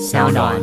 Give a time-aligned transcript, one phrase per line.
[0.00, 0.60] 小暖，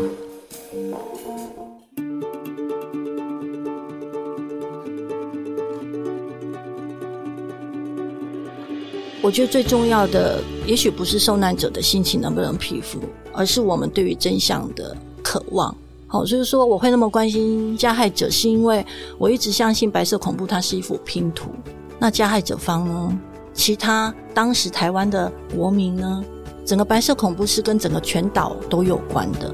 [9.21, 12.99] 我觉得最重要的，也许不是受难者的心情能不能平复，
[13.33, 15.75] 而是我们对于真相的渴望。
[16.07, 18.85] 好，所以说我会那么关心加害者，是因为
[19.17, 21.49] 我一直相信白色恐怖它是一幅拼图。
[21.99, 23.19] 那加害者方呢？
[23.53, 26.23] 其他当时台湾的国民呢？
[26.69, 29.51] 整个白色恐怖是跟整个全岛都有关的。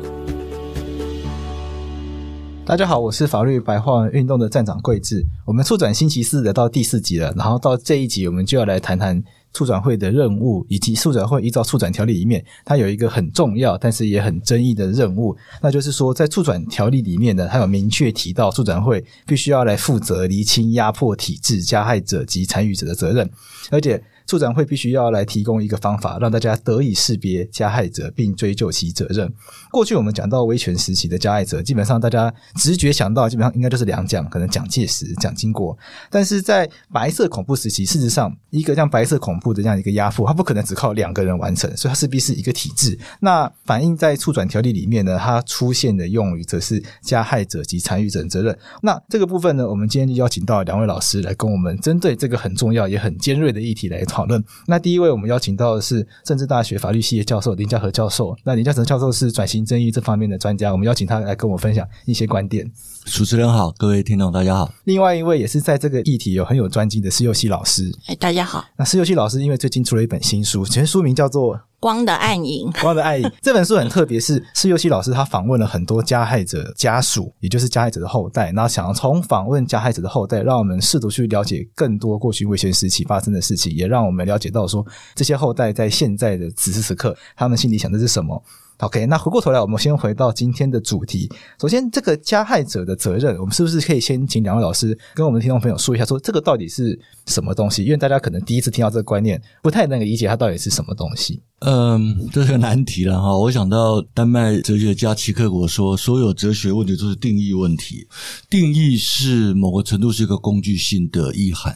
[2.66, 5.26] 大家好，我是法律白话文运动的站长桂智。
[5.46, 9.24] 我们促转星期四的到第四集了，然后到这一集我们就要来谈谈。
[9.54, 23.32] 促转会的任务，以及促转会依照促转条例里面，它有一个很重要，但是也很争议的任务，那就是说，在促转条例里面呢，它有明确提到，促转会必须要来负责厘清压迫体制加害者及参与者的责任，
[23.72, 24.04] 而且。
[24.26, 29.32] 促转会必须要来提供一个方法，让大家得以识别加害者并追究其责任。
[29.76, 35.78] 过去我们讲到威权时期的加害者，基本上大家直觉想到，基本上应该就是两蒋，可能蒋介石、蒋经国。
[36.10, 42.98] 但是在白色恐怖时期，事实上一个像白色恐怖的这样一个压迫，它不可能只靠两个人完成，所以它势必是一个体制。
[43.20, 48.58] 那反映在促转条例里面呢，它出现的用语则是加害者及参与者责任。
[48.82, 54.42] 那这个部分呢，我们今天就邀请到两位老师来跟我们针对这个很重要也很尖锐的议题来讨论。
[54.68, 58.34] 那第一位我们邀请到的是政治大学法律系的教授林家和教授。
[58.46, 62.70] 那林家和教授是转型正义这方面的专家，我们邀请他来跟我分享一些观点。
[63.06, 64.72] 主持人好，各位听众大家好。
[64.86, 67.92] 另外一位也是在这个议题有很有专精的施佑熙老师。
[68.08, 68.66] 哎，大家好。
[68.78, 71.60] 那施佑熙老师因为最近出了一本新书，全书名叫做。
[71.78, 73.32] 光的暗影，光的暗影。
[73.44, 84.84] 这本书很特别，是施佑熙老师他访问了很多加害者家属，也就是加害者的后代，然后想要从访问加害者的后代，让我们试图去了解更多过去危险时期发生的事情，也让我们了解到说
[85.14, 88.44] 这些后代在现在的此时此刻，他们心里想的是什么。
[88.80, 91.32] OK，那回过头来，我们先回到今天的主题。
[91.62, 97.86] 首先，这个加害者的责任，我们是不是可以先请两位老师跟我们的听众朋友说一下，说这个到底是什么东西？
[97.86, 101.42] 因为大家可能第一次听到这个观念，不太能理解它到底是什么东西。
[101.60, 103.38] 嗯，这是个难题了哈。
[103.38, 108.06] 我想到丹麦哲学家齐克果说，所有哲学问题都是定义问题。
[108.50, 111.74] 定义是某个程度是一个工具性的意涵，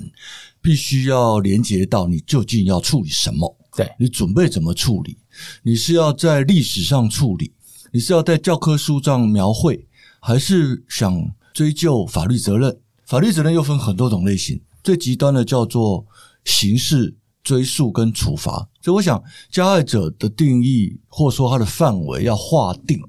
[0.61, 5.17] 必须要连接到你究竟要处理什么，对，你准备怎么处理。
[5.63, 7.53] 你是要在历史上处理，
[7.91, 9.87] 你是要在教科书上描绘，
[10.19, 12.77] 还是想追究法律责任？
[13.05, 16.05] 法律责任又分很多种类型，最极端的叫做
[16.45, 18.69] 刑事追诉跟处罚。
[18.81, 23.01] 所以，我想加害者的定义，或者说他的范围要划定，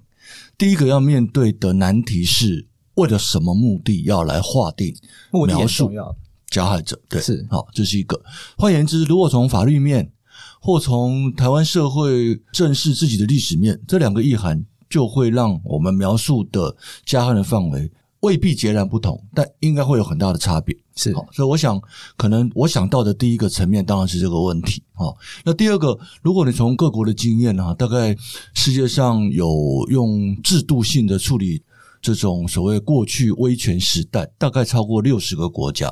[0.57, 4.95] 第一个要面对的难题是为了什么目的要来划定
[5.47, 5.91] 描述
[6.49, 7.01] 加害者？
[7.09, 8.21] 对，是好，这是一个。
[8.57, 10.11] 换言之，如果从法律面，
[10.61, 17.91] 或从台湾社会正视自己的历史面，这两个意涵就会让我们描述的加害的范围
[18.21, 20.77] 未必截然不同，但应该会有很大的差别。
[20.95, 21.81] 是，好，所以我想，
[22.19, 24.83] 可能我想到的第一个层面当然是这个问题。
[24.93, 28.15] 好，那第二个，如果你从各国的经验啊，大概
[28.53, 31.63] 世界上有用制度性的处理
[32.03, 35.91] 这种所谓过去威权时代，大概超过六十个国家，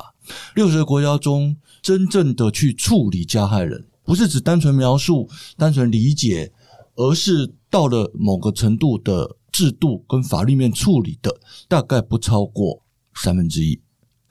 [0.53, 3.83] 六十个国家中真正的去处理加害人。
[4.09, 6.51] 不是只单纯描述、单纯理解，
[6.95, 12.81] 而是到了某个程度的制度跟法律面处理的，大概不超过
[13.13, 13.79] 三分之一，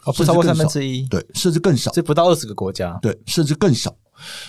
[0.02, 3.96] 哦，不超过三分之一，对，甚至更少，这不到二十个国家，对，甚至更少。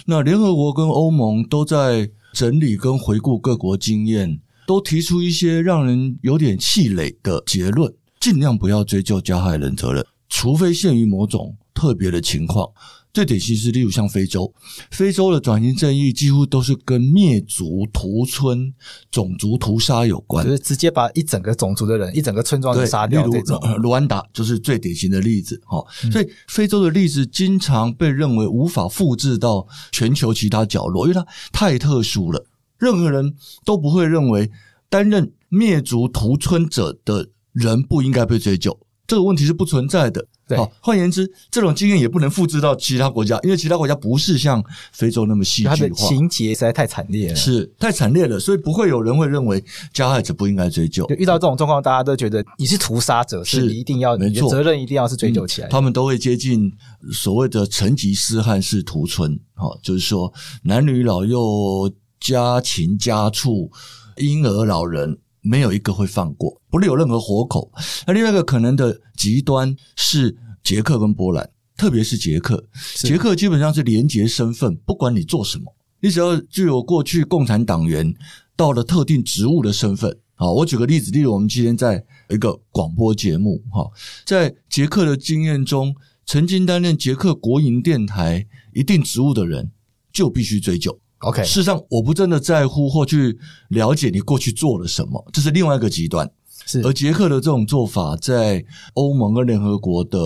[0.08, 12.68] 那联合国跟欧盟都在整理跟回顾各国经验，都提出一些让人有点气馁的结论：尽量不要追究加害人责任，除非限于某种特别的情况。
[13.12, 14.54] 最典型是，例如像非洲，
[14.92, 18.72] 非洲的转型正义几乎都是跟灭族、屠村、
[19.10, 23.26] 种族屠杀有关，就是直接把一整个种族的人、一整个村庄杀掉。
[23.26, 25.60] 例如，卢安达就是最典型的例子。
[25.66, 32.46] 哈，所以非洲的例子经常被认为无法复制到全球其他角落，因为它太特殊了。
[32.78, 33.34] 任何人
[33.66, 34.50] 都不会认为
[34.88, 40.28] 担任灭族屠村者的人不应该被追究，这个问题是不存在的。
[40.50, 49.63] 对，好，换言之，这种经验也不能复制到其他国家，因为其他国家不是像非洲那么戏剧化，它的情节实在太惨烈了，是太惨烈了，所以不会有人会认为
[49.94, 51.06] 加害者不应该追究。
[51.06, 55.69] 就遇到这种状况，大家都觉得你是屠杀者，是你一定要，没错责任一定要是追究起来，嗯。
[55.69, 56.74] 他们都会接近
[57.13, 63.72] 所谓的成吉思汗式屠村，好，就是说男女老幼、家禽家畜、
[64.18, 65.19] 婴儿老人。
[65.50, 67.72] 没有一个会放过，不留任何活口。
[68.06, 72.63] 那另外一个可能的极端是捷克跟波兰，特别是捷克。
[72.94, 78.13] 捷克基本上是连结身份，不管你做什么，你只要具有过去共产党员
[78.56, 80.16] 到了特定职务的身份。
[80.36, 83.90] 好，我举个例子，例如我们今天在一个广播节目，哈，
[84.25, 85.96] 在捷克的经验中，
[86.28, 89.72] 曾经担任捷克国营电台一定职务的人，
[90.13, 91.00] 就必须追究。
[91.19, 93.38] OK，事实上，我不真的在乎或去
[93.69, 96.30] 了解你过去做了什么，这是另外一个极端。
[96.66, 98.63] 是，而捷克的这种做法，在
[98.94, 100.19] 欧盟跟联合国的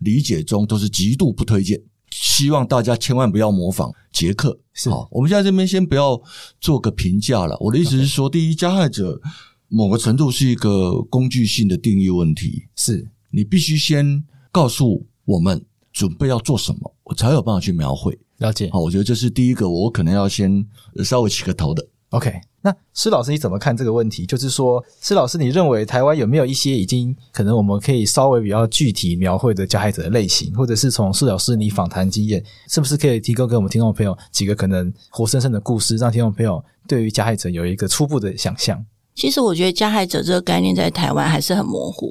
[0.00, 1.80] 理解中都是极度不推荐，
[2.10, 4.58] 希望大家千万不要模仿捷克。
[4.72, 6.20] 是，好，我们现在这边先不要
[6.60, 7.56] 做个评价了。
[7.60, 9.20] 我的意思是说.第一，加害者
[9.68, 18.18] 某个程度是一个工具性的定义问题，是你必须先告诉我们准备要做什么，我才有办法去描绘。
[18.42, 20.66] 了解，好，我觉得这是第一个，我可能要先
[21.04, 21.86] 稍微起个头的。
[22.10, 22.30] OK，
[22.60, 24.26] 那施老师你怎么看这个问题？
[24.26, 38.84] 就是说，施老师，你认为台湾有没有一些已经可能我们可以稍微比较具体描绘的加害者的类型，或者是从施老师你访谈经验，是不是可以提供给我们听众朋友几个可能活生生的故事，让听众朋友对于加害者有一个初步的想象？
[39.14, 42.10] 其实我觉得加害者这个概念在台湾还是很模糊，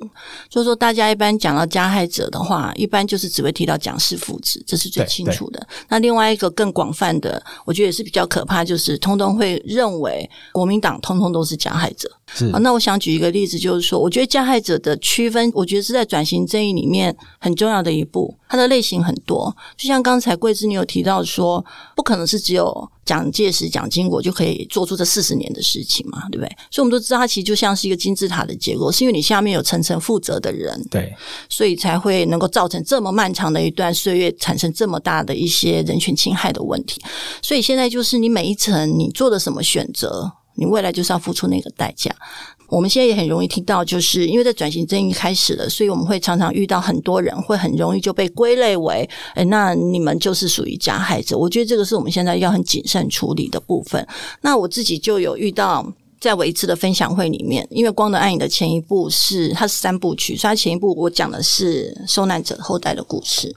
[0.49, 5.67] 就是说大家一般讲到加害者的话，一般就是只会提到蒋氏父子，这是最清楚的。
[5.89, 12.09] 那另外一个更广泛的，我觉得也是比较可怕，就是通通会认为国民党通通都是加害者。
[12.61, 18.33] 那我想举一个例子，就是说，我觉得加害者的区分，我觉得是在转型正义里面很重要的一步。
[18.51, 21.63] 它的类型很多，就像刚才桂枝你有提到说，
[21.95, 26.49] 不可能是只有蒋介石、蒋经国就可以做出这四十年的事情嘛，对不对？
[26.69, 31.15] 所以我们都知道，它其实就像是一个金字塔的结构，是因为你下面有层层负责的人，对，
[31.47, 37.01] 所以才会能够造成这么漫长的一段岁月，产生这么大的一些人权侵害的问题。
[37.41, 42.13] 所以现在就是你每一层你做的什么选择，你未来就是要付出那个代价。
[42.71, 51.37] 我们现在也很容易听到，就是因为在转型正义开始了，所以我们会常常遇到很多人会很容易就被归类为，诶，那你们就是属于加害者。
[51.37, 54.07] 我觉得这个是我们现在要很谨慎处理的部分。
[54.39, 55.85] 那我自己就有遇到，
[56.21, 63.53] 在我一次的分享会里面，因为《光的暗影》的前一部是它是三部曲，所以它前一部我讲的是受难者后代的故事，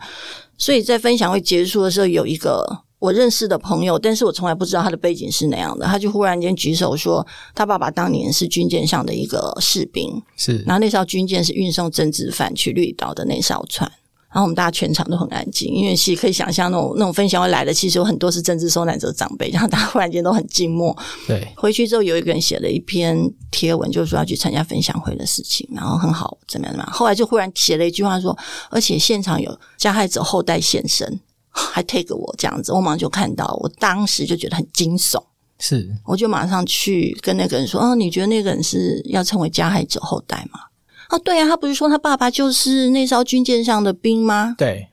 [0.59, 2.67] 所以在分享会结束的时候有一个。
[3.05, 5.85] 我认识的朋友，但是我从来不知道他的背景是那样的。
[5.85, 10.57] 他就忽然间举手说，他爸爸当年是军舰上的一个士兵，是。
[10.67, 13.91] 然后那艘军舰是运送政治犯去绿岛的那艘船。
[14.31, 20.97] 然后我们大家全场都很安静，因为其实可以想象那种那种分享会来的，其实有很多是政治受难者长辈，然后大家忽然间都很静默。
[21.27, 21.47] 对。
[21.59, 23.17] 回去之后，有一个人写了一篇
[23.51, 26.93] 贴文，就是说要去参加分享会的事情，然后很好，怎么样怎么样。
[26.93, 28.35] 后来就忽然写了一句话说，
[28.71, 31.21] 而且现场有加害者后代现身。
[31.55, 35.23] 还 take 我这样子，我马上就看到，我当时就觉得很惊悚，
[35.61, 40.61] 是，我就马上去跟那个人说：“哦，你觉得那个人是要成为加害者后代吗？”
[41.09, 44.55] 啊，对啊，他不是说他爸爸就是那艘军舰上的兵吗？
[44.59, 44.89] 对，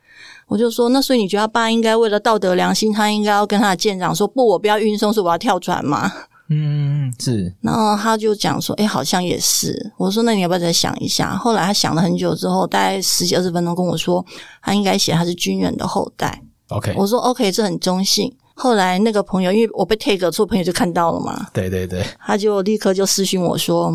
[0.47, 6.11] 我就说，那所以你觉得他爸应该为了道德良心，他应该要跟他的舰长说：“不，我不要运送，是我要跳船吗？”
[6.53, 7.55] 嗯，是。
[7.61, 14.23] 然后他就讲说：“诶，好像也是。”我说：“那你要不要再想一下？”后来他想了很久之后，大概十几二十分钟跟我说
[14.61, 18.33] ：“他应该写他是军人的后代。” OK，我说 OK，这很中性。
[18.53, 21.49] 后来那个朋友，因为我被 take 错，朋友就看到了嘛。
[21.53, 23.91] 对对对，他就立刻就私讯我说：“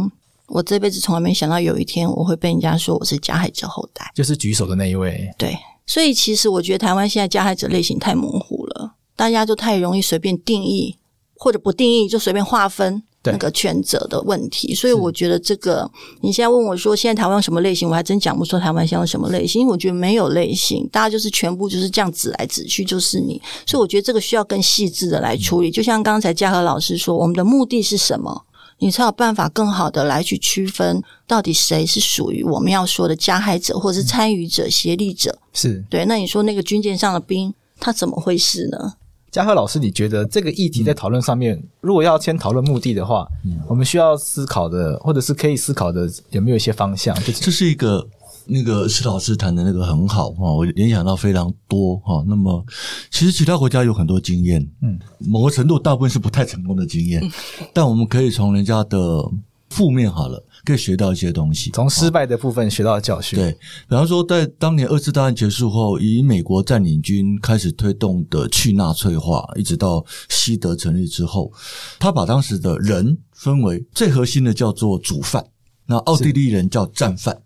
[0.49, 5.29] 我这辈子从来没想到有一天我会被人家说我是加害者后代。”就是举手的那一位。
[5.39, 5.57] 对，
[5.87, 10.97] 所以其实我觉得台湾现在加害者类型太模糊了，大家就太容易随便定义，
[11.37, 13.03] 或者不定义就随便划分。
[13.27, 15.91] 那个权责的问题，所以我觉得这个
[16.21, 25.71] 你现在问我说，现在台湾有什么类型，我还真讲不出台湾现在有什么类型，因为我觉得没有类型，大家就是全部就是这样指来指去就是你，所以我觉得这个需要更细致的来处理。
[25.71, 28.45] 就像刚才嘉禾老师说，我们的目的是什么，
[28.79, 35.39] 你才有办法更好的来去区分到底谁是属于我们要说的加害者，或者是参与者、协力者。
[35.53, 36.05] 是对。
[36.05, 38.95] 那你说那个军舰上的兵，他怎么回事呢？
[39.37, 47.15] 嘉禾老师，你觉得这个议题在讨论上面，嗯、如果要先讨论目的的话，嗯，我们需要思考的，或者是可以思考的，有没有一些方向？
[47.23, 48.09] 就这是一个
[48.47, 52.25] 那个施老师谈的那个很好哈，我联想到非常多哈。
[52.27, 52.65] 那么，
[53.11, 57.31] 其实其他国家有很多经验，嗯，某个程度大部分是不太成功的经验，嗯、
[57.75, 59.23] 但我们可以从人家的
[59.69, 63.39] 负面好了，可以学到一些东西，从失败的部分学到教训。
[63.39, 71.53] 对，比方说，在当年二次大战结束后，以美国占领军开始推动的去纳粹化，一直到西德成立之后，
[72.01, 75.47] 他把当时的人分为最核心的叫做主犯，
[75.87, 77.43] 那奥地利人叫战犯，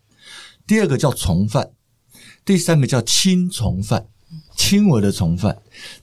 [0.67, 1.71] 第二个叫从犯，
[2.45, 4.07] 第三个叫轻从犯。
[4.61, 5.57] 轻微的从犯，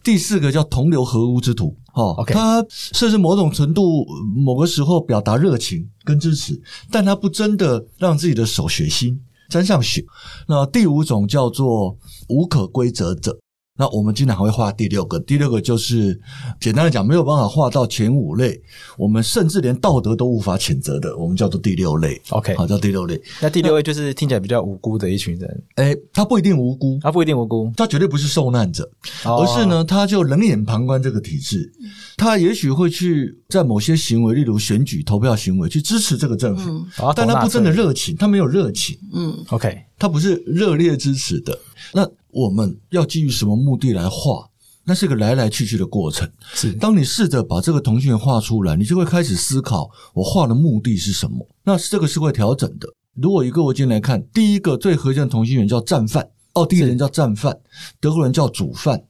[0.03, 2.33] 第四个叫同流合污之徒，哦，Okay.
[2.33, 4.03] 他甚至某种程度
[4.35, 6.59] 某个时候表达热情跟支持，
[6.89, 9.15] 但他不真的让自己的手血腥
[9.47, 10.03] 沾上血。
[10.47, 11.95] 那第五种叫做
[12.29, 13.37] 无可归责者。
[13.77, 16.19] 那我们经常还会画第六个，第六个就是
[16.59, 18.59] 简单的讲，没有办法画到前五类，
[18.97, 22.19] 我们甚至连道德都无法谴责的，我们叫做第六类。
[22.29, 23.21] OK，好，叫第六类。
[23.39, 25.63] 那第六位就是听起来比较无辜的一群人。
[25.75, 28.89] 诶，他不一定无辜，他不一定无辜，他绝对不是受难者，
[29.23, 31.71] 而是呢，他就冷眼旁观这个体制，
[32.17, 36.83] 他也许会去在某些行为，例如选举、投票行为，去支持这个政府，
[37.15, 38.97] 但他不真的热情，他没有热情。
[39.13, 41.57] 嗯，OK，他不是热烈支持的。
[41.93, 44.49] 那我们要基于什么目的来画？
[44.89, 46.29] 那是个来来去去的过程。
[46.53, 51.45] 是，当你试着把这个同心圆画出来，你就会开始思考，我画的目的是什么？
[51.63, 52.87] 那这个是会调整的。
[53.13, 57.59] 如果以各国间来看，第一个最核心的同心圆叫战犯，奥地利人叫战犯，
[57.99, 59.03] 德国人叫主犯。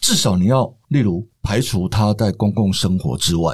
[0.00, 3.52] 至少你要，例如排除他在公共生活之外，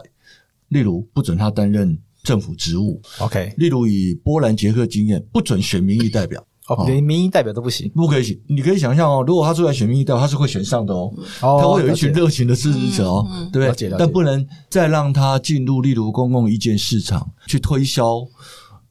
[0.68, 3.02] 例如不准他担任政府职务。
[3.18, 6.46] OK，例如以波兰捷克经验，不准选民意代表。
[6.66, 8.34] 哦，连民意代表都不行，不可以选。
[8.46, 11.12] 你可以想象哦，如果他出来选民意代表，他是会选上的哦。
[11.42, 13.92] 哦，他会有一群热情的支持者哦，嗯、对不对？
[13.98, 18.26] 但不能再让他进入例如公共意见市场去推销。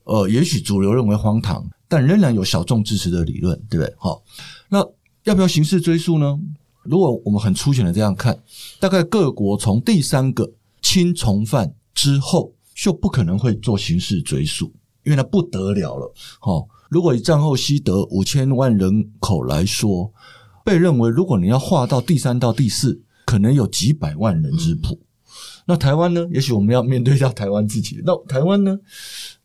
[0.03, 3.95] 呃，也许主流认为荒唐，但仍然有小众支持的理论，对不对？
[3.97, 4.21] 好，
[4.69, 4.85] 那
[5.23, 6.39] 要不要刑事追诉呢？
[6.83, 8.37] 如果我们很粗浅的这样看，
[8.79, 14.71] 大概各国从第三个轻从犯之后，就不可能会做刑事追诉，
[15.05, 16.13] 因为那不得了了。
[16.39, 16.67] 好。
[16.93, 20.13] 如果以战后西德五千万人口来说，
[20.63, 24.93] 被认为如果你要划到第三到第四，可能有几百万人之谱。
[24.93, 25.01] 嗯、
[25.65, 26.23] 那台湾呢？
[26.31, 27.99] 也许我们要面对一下台湾自己。
[28.05, 28.77] 那台湾呢？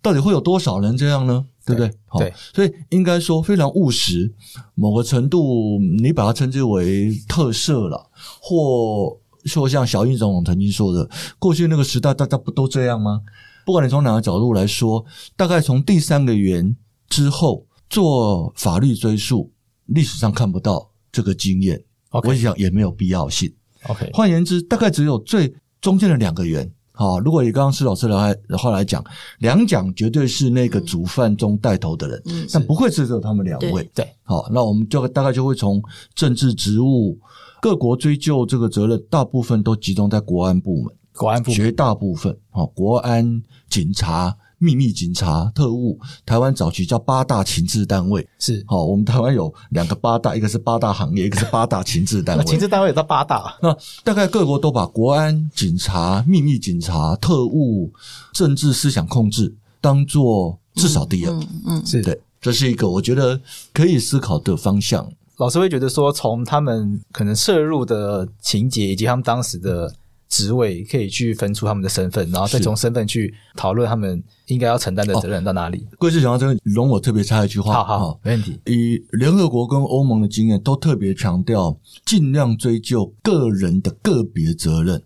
[0.02, 1.46] 到底会有多少人这样呢？
[1.64, 1.90] 对不对？
[2.04, 2.20] 好，
[2.54, 4.30] 所以应该说非常务实。
[4.74, 8.10] 某个程度，你把它称之为特色了，
[8.42, 13.22] 或说像小英总统曾经说的，过去那个时代大家不都这样吗？
[13.64, 15.02] 不管你从哪个角度来说，
[15.34, 16.76] 大概从第三个圆。
[17.08, 19.50] 之后做法律追诉，
[19.86, 23.52] 历史上看不到这个经验.我想也没有必要性。
[23.86, 26.70] OK，换言之，大概只有最中间的两个圆。
[26.92, 29.04] 好，如果以刚刚施老师的话来讲，
[29.38, 33.88] 两蒋绝对是那个主犯中带头的人，嗯、但不会只有他们两位。
[33.94, 35.80] 对，好，那我们就大概就会从
[36.14, 37.16] 政治职务，
[37.62, 44.36] 各国追究这个责任，大部分都集中在国安部门，国安部门绝大部分，好，国安警察。
[44.58, 48.86] 秘密警察、特务，台湾早期叫八大情治单位，是好、哦。
[48.86, 52.42] 我们台湾有两个八大，一个是八大行业，一个是八大情治单位。
[52.46, 53.56] 情治单位也叫八大。
[53.62, 57.92] 那大概各国都把国安、警察、秘密警察、特务、
[58.32, 61.32] 政治思想控制当做至少第二。
[61.32, 63.40] 嗯，嗯嗯是对，这是一个我觉得
[63.72, 65.08] 可以思考的方向。
[65.36, 69.94] 老师会觉得说，从他们可能涉入的情节以及他们当时的。
[70.28, 75.86] 职位可以去分出他们的身份，然后再从身份去讨论他们应该要承担的责任到哪里。
[75.98, 77.72] 贵司讲到这个，容我特别插一句话。
[77.72, 78.60] 好好，好，没问题。
[78.66, 85.02] 以联合国跟欧盟的经验，都特别强调尽量追究个人的个别责任，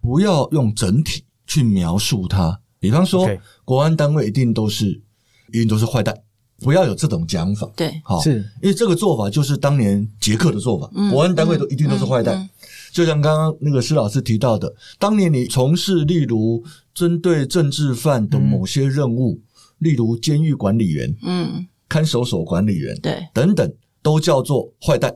[0.00, 2.60] 不要用整体去描述它。
[2.78, 3.40] 比方说，Okay.
[3.64, 5.00] 国安单位一定都是
[5.52, 6.14] 一定都是坏蛋，
[6.60, 7.66] 不要有这种讲法。
[7.74, 12.36] 对，好，是因为这个做法就是当年捷克的做法，嗯、国安单位都一定都是坏蛋。
[12.36, 12.50] 嗯嗯嗯
[12.96, 19.42] 就像刚刚那个施老师提到的，当年你从事例如针对政治犯的某些任务，嗯、
[19.80, 25.14] 例如监狱管理员、嗯，看守所管理员，对，等等，都叫做坏蛋。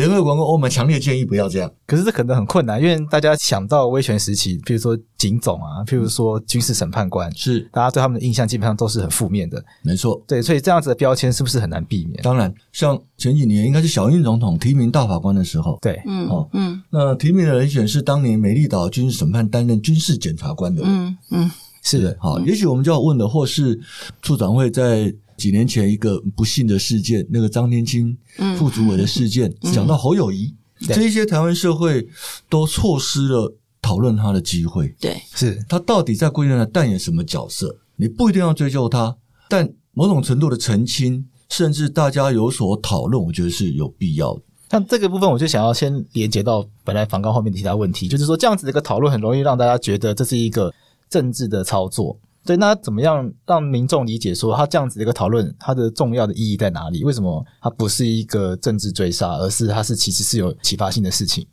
[0.00, 7.60] 联合国跟欧盟强烈建议不要这样，可是这可能很困难，因为大家想到威权时期，譬如说警总啊，譬如说军事审判官，是。
[7.70, 9.62] 大家对他们的印象基本上都是很负面的。
[9.82, 12.22] 没错，对，所以这样子的标签是不是很难避免？
[12.22, 20.82] 当然，像前几年应该是小英总统提名大法官的时候，对，嗯，哦，嗯，那提名的人选是当年美丽岛军事审判担任军事检察官的。
[20.82, 21.50] 人，嗯嗯，
[21.82, 23.78] 是的，好，也许我们就要问的，或是
[24.22, 25.14] 处长会在。
[25.40, 28.14] 几年前一个不幸的事件，那个张天青
[28.58, 32.06] 副主委的事件，嗯、讲到侯友宜，嗯、这一些台湾社会
[32.50, 34.94] 都错失了讨论他的机会。
[35.00, 37.74] 对，是他到底在规范上扮演什么角色？
[37.96, 39.16] 你不一定要追究他，
[39.48, 44.42] 但某种程度的澄清，甚至大家有所讨论，我觉得是有必要的。
[44.70, 50.72] 像这个部分，我就想要先连接到本来访纲后面的其他问题，就是说这样子的一个讨论，很容易让大家觉得这是一个
[51.08, 52.16] 政治的操作。
[52.44, 57.04] 对，那怎么样让民众理解说他这样子的一个讨论，它的重要的意义在哪里？
[57.04, 61.46] 为什么它不是一个政治追杀，而是它是其实是有启发性的事情？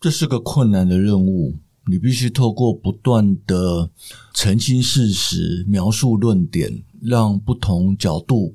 [0.00, 1.54] 这是个困难的任务，
[1.86, 3.90] 你必须透过不断的
[4.32, 8.54] 澄清事实、描述论点，让不同角度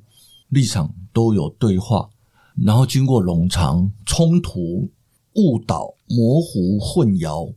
[0.50, 2.10] 立场都有对话，
[2.56, 4.90] 然后经过冗长冲突、
[5.36, 7.54] 误导、模糊、混淆，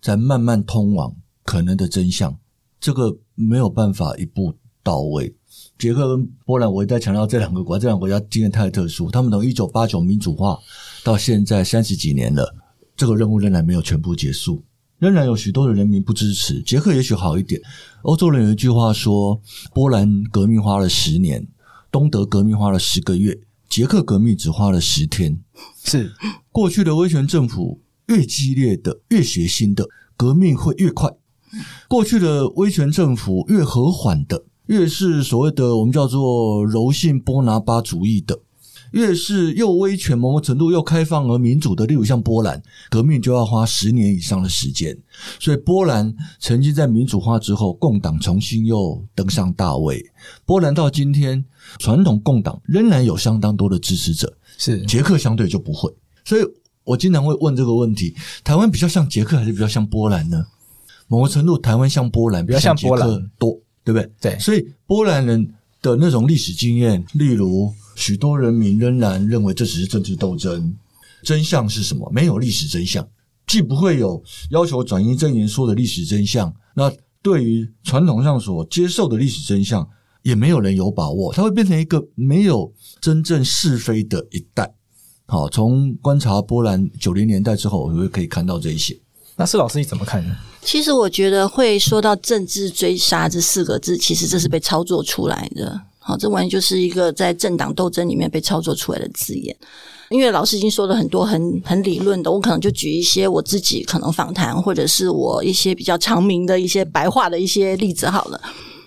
[0.00, 1.14] 再慢慢通往
[1.44, 2.38] 可能的真相。
[2.80, 4.52] 这个没有办法一步
[4.82, 5.32] 到位。
[5.78, 10.58] 捷克跟波兰，我一再强调这两个国家，这两个国家经验太特殊，他们从一九八九民主化
[11.04, 12.54] 到现在三十几年了，
[12.96, 14.64] 这个任务仍然没有全部结束，
[14.98, 16.62] 仍然有许多的人民不支持。
[16.62, 17.60] 捷克也许好一点，
[18.02, 19.40] 欧洲人有一句话说：
[19.74, 21.46] 波兰革命花了十年，
[21.90, 23.38] 东德革命花了十个月，
[23.68, 25.38] 捷克革命只花了十天。
[25.84, 26.12] 是
[26.50, 31.10] 过去的威权政府越激烈的、越血腥的革命会越快。
[31.88, 38.38] 过去的威权政府越和缓的，越是所谓的我们叫做柔性波拿巴主义的，
[38.92, 44.96] 越是又威权某种程度又开放而民主的，例如像波兰，革命就要花十年以上的时间。
[45.38, 50.04] 所以波兰曾经在民主化之后，共党重新又登上大位。
[50.44, 51.44] 波兰到今天，
[51.78, 55.92] 传统共党仍然有相当多的支持者，是捷克相对就不会。
[56.24, 56.42] 所以
[56.84, 60.46] 我经常会问这个问题：台湾比较像捷克，还是比较像波兰呢？
[61.08, 63.08] 某个程度，台湾像波兰，比较像波兰
[63.38, 64.10] 多，对不对？
[64.20, 65.46] 对，所以波兰人
[65.80, 70.76] 的那种历史经验，例如许多人民仍然认为这只是政治斗争，
[71.22, 72.10] 真相是什么？
[72.12, 73.06] 没有历史真相，
[73.46, 79.88] 既不会有要求转移证言说的历史真相，那对于传统上所接受的历史真相，
[80.22, 84.74] 也没有人有把握，它会变成一个没有真正是非的一代。
[85.26, 88.96] 好，从观察波兰九零年代之后，我们可以看到这一些。
[89.36, 90.36] 那施老师你怎么看呢？
[90.66, 95.80] 其实我觉得会说到政治追杀这四个字，其实这是被操作出来的。
[96.00, 99.56] 好，这完全就是一个在政党斗争里面被操作出来的字眼。
[100.10, 108.40] 因为老师已经说了很多很很理论的，我可能就举一些我自己可能访谈，或者是我一些比较长名的一些白话的一些例子好了。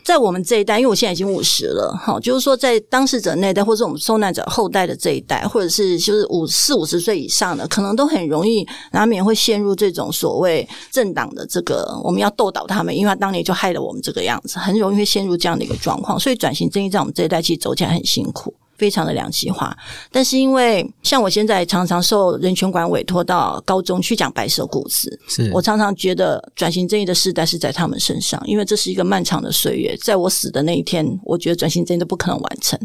[0.04, 16.20] 在我们这一代，因为我现在已经五十了，哈，就是说在当事者那代，或者我们受难者后代的这一代，或者是就是五四五十岁以上的，可能都很容易难免会陷入这种所谓政党的这个我们要斗倒他们，因为他当年就害了我们这个样子，很容易会陷入这样的一个状况。
[16.20, 18.54] 所以转型正义在我们这一代其实走起来很辛苦。
[18.80, 19.78] 非常的两极化，
[20.12, 32.80] 但是因为像我现在常常受人权馆委托到高中去讲白色故事，是我常常觉得转型正义的时代是在他们身上，因为这是一个漫长的岁月，在我死的那一天，我觉得转型正义都不可能完成，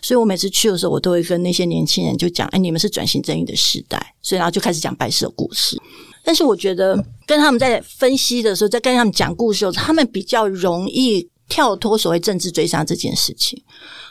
[0.00, 5.78] 所以我每次去的时候，我都会跟那些年轻人就讲：“哎，你们是转型正义的时代。”所以然后就开始讲白色故事。
[6.24, 13.62] 但是我觉得跟他们在分析的时候，在跟他们讲故事的时候，他们比较容易跳脱所谓政治追杀这件事情。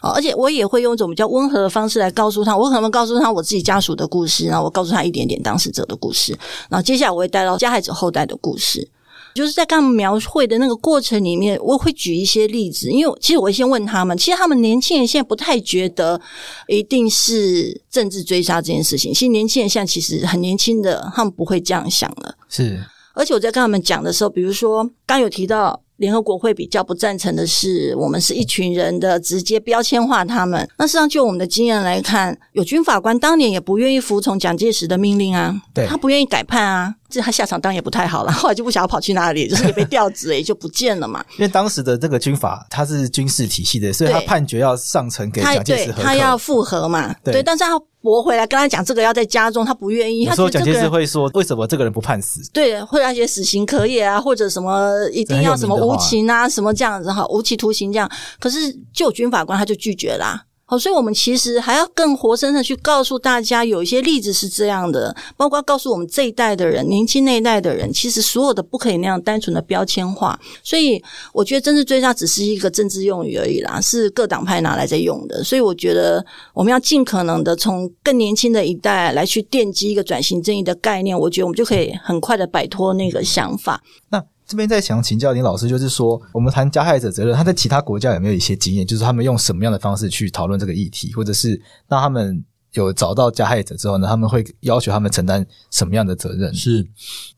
[0.01, 6.37] 而且我也会用一种比较温和的方式来告诉他，我可能会告诉他我自己家属的故事，然后我告诉他一点点当事者的故事，
[6.69, 8.85] 然后接下来我会带到加害者后代的故事，
[9.33, 16.19] 就是在跟他们描绘的那个过程里面，我会举一些例子，因为其实我会先问他们，其实他们年轻人现在不太觉得
[16.67, 22.35] 一定是政治追杀这件事情，其实年轻人现在其实很年轻的，他们不会这样想了。
[22.49, 25.79] 是，而且我在跟他们讲的时候，比如说刚有提到。
[26.03, 30.69] 联合国会比较不赞成的是，我们是一群人的直接标签化他们。
[30.77, 36.93] 那实际上，就我们的经验来看，有军法官当年也不愿意服从蒋介石的命令啊，对，他不愿意改判啊。
[37.09, 41.23] 这他下场当然也不太好了，后来就不晓得跑去哪里，就是也被调职，也就不见了嘛。
[41.37, 47.15] 因为当时的这个军法它是军事体系的，所以他判决要上呈给蒋介石核可，他，他要复核嘛。
[47.23, 50.25] 对，对，但是他驳回来跟他讲这个要在家中，他不愿意。
[50.25, 52.41] 他说蒋介石会说，为什么这个人不判死？
[52.51, 58.11] 对，会让一些死刑可以啊，或者什么一定要什么无情啊，什么这样子哈，无期徒刑这样。
[58.39, 60.52] 可是就军法官他就拒绝啦、啊。
[60.65, 70.39] 好，所以我们其实还要更活生生的去告诉大家，有一些例子是这样的，包括告诉我们这一代的人、年轻那一代的人，其实所有的不可以那样单纯的标签化。
[70.63, 75.43] 所以我觉得政治追杀只是一个政治用语而已啦，是各党派拿来在用的。
[75.43, 83.83] 所以我觉得我们要尽可能的从更年轻的一代来去奠基一个转型正义的概念，我觉得我们就可以很快的摆脱那个想法。
[84.09, 84.23] 那。
[84.45, 88.85] 这边在想请教林老师，就是说，我们谈加害者责任，他在其他国家有没有一些经验？
[88.85, 96.53] 就是他们用什么样的方式去讨论这个议题，或者是当他们有找到加害者之后呢，他们会要求他们承担什么样的责任？
[96.53, 96.85] 是，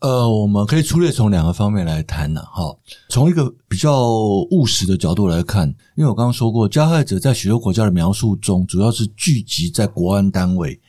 [0.00, 2.42] 呃，我们可以粗略从两个方面来谈呢。
[2.42, 2.76] 哈，
[3.08, 4.10] 从一个比较
[4.50, 10.80] 务实的角度来看，因为我刚刚说过，加害者在许多国家的描述中，主要是聚集在国安单位，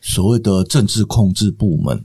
[0.00, 2.02] 所谓的政治控制部门。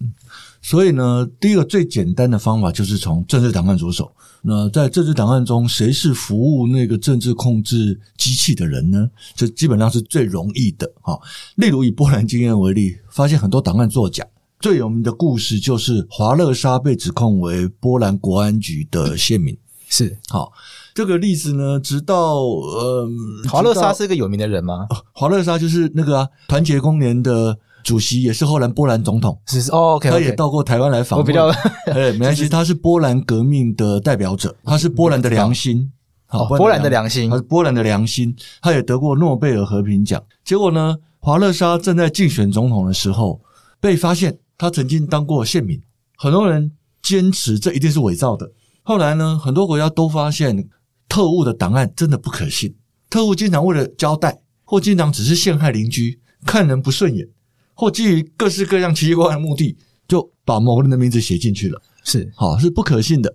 [0.62, 4.12] 所以呢，第一个最简单的方法就是从政治档案着手。
[4.44, 9.10] 那在政治档案中，谁是服务那个政治控制机器的人呢？
[9.36, 11.20] 这基本上是最容易的哈。
[11.56, 14.24] 例如以波兰经验为例，发现很多档案作假。
[14.60, 19.58] 最有名的故事就是华勒莎被指控为波兰国安局的线民。
[19.90, 20.52] 是好，
[20.94, 23.10] 这个例子呢，直到呃，
[23.50, 24.88] 华勒莎是一个有名的人吗？
[25.12, 27.58] 华勒莎就是那个啊，团结公联的。
[27.84, 31.26] 主席也是后来波兰总统，是是哦，okay, okay, 他也到过台湾来访问。
[31.26, 31.48] 我比较，
[31.92, 35.92] 哎，没关系， 他是波兰革命的代表者， 他是波兰的良心，
[36.28, 40.22] 好，波兰的良心，他是波兰的良心，他也得过诺贝尔和平奖。
[40.44, 43.42] 结果呢，华勒莎正在竞选总统的时候
[43.80, 45.82] 被发现，他曾经当过县民，
[46.18, 48.52] 很多人坚持这一定是伪造的。
[48.84, 50.68] 后来呢，很多国家都发现
[51.08, 52.76] 特务的档案真的不可信，
[53.10, 57.28] 特务经常为了交代，或经常只是陷害邻居，看人不顺眼。
[57.74, 59.76] 或基于各式各样奇奇怪怪的目的，
[60.08, 63.34] 就把某个人的名字写进去了，是好是不可信的。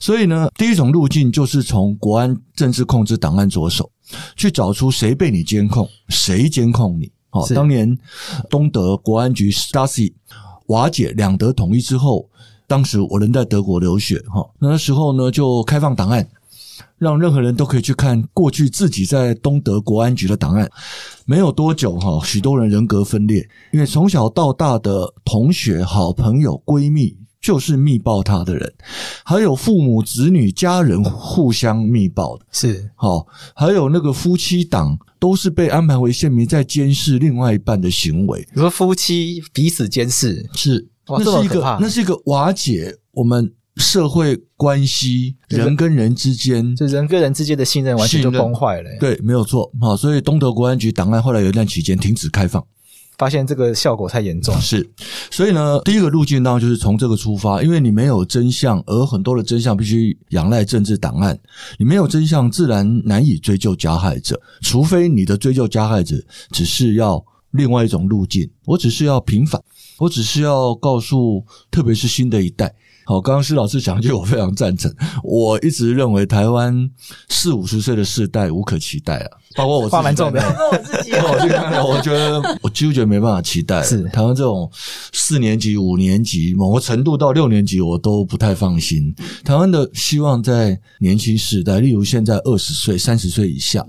[0.00, 3.90] 所以呢，第一种路径就是从国安政治控制档案着手，
[4.36, 7.10] 去找出谁被你监控，谁监控你。
[7.30, 7.98] 好，当年
[8.48, 10.12] 东德国安局 Stasi
[10.66, 12.28] 瓦解，两德统一之后，
[12.66, 16.28] 当时我人在德国留学，哈，那时候呢就开放档案。
[16.98, 20.70] 让任何人都可以去看过去自己在东德国安局的档案。
[21.26, 28.72] 没有多久哈，许多人人格分裂，因为从小到大的同学、好朋友、闺蜜就是密报他的人，
[29.24, 38.40] 还有父母、子女、家人互相密报的，是好，还有那个夫妻档都是被安排为县民，在监视另外一半的行为。
[38.40, 43.52] 比如说夫妻彼此监视，是，哇，那是一个，那是一个瓦解我们。
[43.76, 48.90] 社会关系，人跟人之间，就人跟人之间的信任完全就崩坏了。
[49.00, 49.70] 对，没有错。
[49.80, 52.64] 好，所以东德国安局档案后来有一段期间停止开放，
[53.18, 54.54] 发现这个效果太严重。
[54.60, 54.88] 是，
[55.28, 61.36] 所以呢，第一个路径当然就是从这个出发，因为你没有真相，而很多的真相必须仰赖政治档案。
[61.76, 66.16] 你没有真相，自然难以追究加害者，除非你的追究加害者
[66.52, 68.48] 只是要另外一种路径。
[68.66, 69.60] 我只是要平反，
[69.98, 72.72] 我只是要告诉，特别是新的一代。
[73.04, 74.92] 好，刚刚施老师讲一句，我非常赞成。
[75.22, 76.90] 我一直认为台湾
[77.28, 79.96] 四五十岁的世代无可期待啊，包括我自己。
[79.96, 81.12] 话蛮重的，包括我自己。
[81.84, 83.82] 我觉得，我几乎觉得没办法期待。
[83.82, 84.70] 是台湾这种
[85.12, 89.14] 四年级、五年级，某个程度到六年级，我都不太放心。
[89.44, 93.86] 台湾的希望在年轻世代，例如现在二十岁、三十岁以下，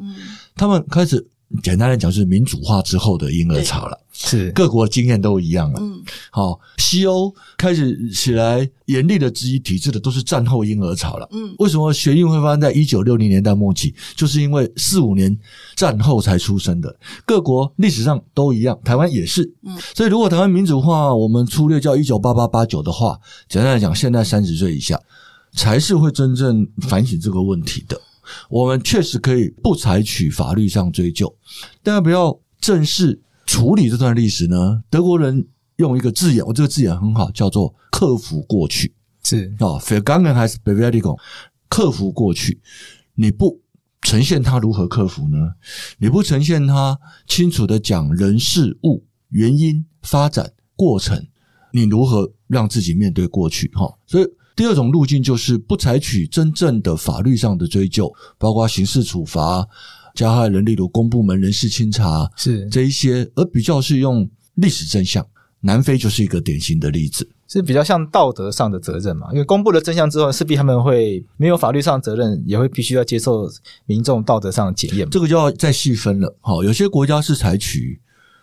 [0.56, 1.26] 他们开始。
[1.62, 3.98] 简单来讲，是民主化之后的婴儿潮了。
[4.18, 5.80] 是各国经验都一样了。
[5.82, 6.02] 嗯，
[6.32, 11.28] 好，西欧开始起来严厉的质疑体制的，都是战后婴儿潮了。
[11.32, 13.94] 嗯，为什么学运会发生在一九六零年代末期？
[14.16, 15.38] 就是因为四五年
[15.76, 16.96] 战后才出生的。
[17.26, 19.54] 各国历史上都一样，台湾也是。
[19.64, 24.98] 嗯，所以如果台湾民主化，我们粗略叫一九八八八九的话，简单来讲，现在三十岁以下
[25.52, 28.00] 才是会真正反省这个问题的。
[28.50, 31.32] 我们确实可以不采取法律上追究，
[31.84, 33.20] 但要不要正式
[33.56, 34.84] 处理这段历史呢？
[34.90, 38.94] 德国人用一个字眼，我这个字眼很好，叫做“克服过去”。
[39.24, 41.18] 是啊还是 Bewältigung，
[41.70, 42.60] 克服过去。
[43.14, 43.62] 你不
[44.02, 45.38] 呈现它如何克服呢？
[46.00, 51.26] 你不呈现它清楚的讲人事物原因发展过程，
[51.72, 53.70] 你如何让自己面对过去？
[53.74, 54.28] 哈，所以。
[54.58, 59.68] 第二种路径就是不采取真正的法律上的追究，包括刑事处罚、
[60.16, 65.24] 加害人，例如公部门人事清查，是这一些，而比较是用历史真相。
[65.62, 69.30] 南非就是一个典型的例子，是比较像道德上的责任嘛？
[69.32, 73.50] 因为公布了真相之后，势必他们会没有法律上的责任，也会必须要接受
[73.88, 75.10] 民众道德上的检验。
[75.10, 76.38] 这个就要再细分了。
[76.42, 78.00] 好，有些国家是采取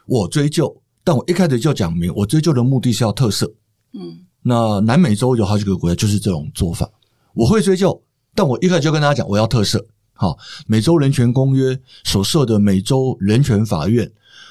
[0.07, 3.53] 我追究，但我一开始就讲明，我追究的目的是要特色。
[3.93, 4.27] 嗯。
[4.43, 6.91] 那南美洲有好几个国家就是这种做法，
[7.35, 8.03] 我会追究，
[8.35, 9.81] 但我一开始就跟大家讲，我要特赦。
[10.23, 14.09] 好，美洲人权公约所设的美洲人权法院，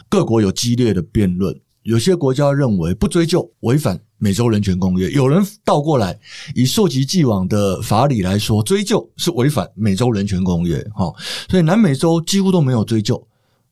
[0.09, 1.57] 各国有激烈的辩论。
[1.83, 6.19] 有些国家认为不追究违反美洲人权公约，有人倒过来
[6.55, 10.85] 以溯及既往的法理来说，追究是违反美洲人权公约。
[10.93, 11.15] 好，
[11.49, 13.25] 所以南美洲几乎都没有追究，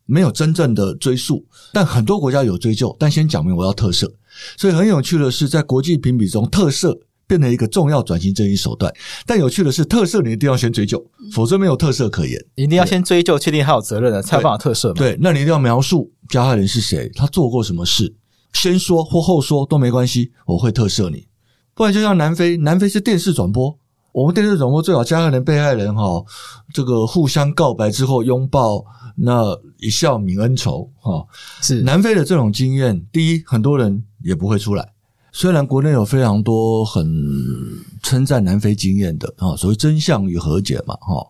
[0.05, 4.09] 没有真正的追溯，但很多国家有追究，但先讲明我要特赦。
[4.55, 6.97] 所以很有趣的是，在国际评比中，特赦
[7.29, 8.91] 变成一个重要转型正义手段。
[9.25, 12.43] 但有趣的是，特赦你一定要先追究，否则没有特赦可言。
[12.55, 14.95] 一定要先追究，确定他有责任的，才有办法特赦嘛。
[14.95, 18.15] 对，那你一定要描述加害人是谁，他做过什么事，
[18.53, 21.27] 先说或后说都没关系，我会特赦你。
[21.75, 23.77] 不然就像南非，南非是电视转播，
[24.11, 26.25] 我们电视转播最好加害人、被害人哈，
[26.73, 28.83] 这个互相告白之后拥抱。
[29.21, 29.43] 那
[29.79, 31.25] 一笑泯恩仇，哈，
[31.61, 33.05] 是南非的这种经验。
[33.11, 34.93] 第一，很多人也不会出来，
[35.31, 37.05] 虽然国内有非常多很
[38.01, 41.25] 称赞南非经验的啊，所谓真相与和解嘛，哈，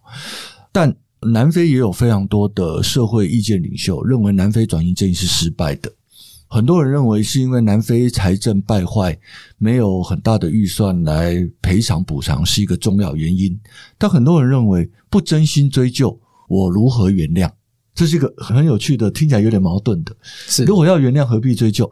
[0.71, 5.91] 但南非也有非常多的社会意见领袖认为南非转型正义是失败的。
[6.47, 9.15] 很多人认为是因为南非财政败坏，
[9.59, 13.59] 没有很大的预算来赔偿补偿是一个重要原因。
[13.99, 17.51] 但很多人认为不真心追究，我如何原谅？
[17.93, 20.15] 这是一个很有趣的，听起来有点矛盾的。
[20.23, 21.91] 是，如果要原谅，何必追究？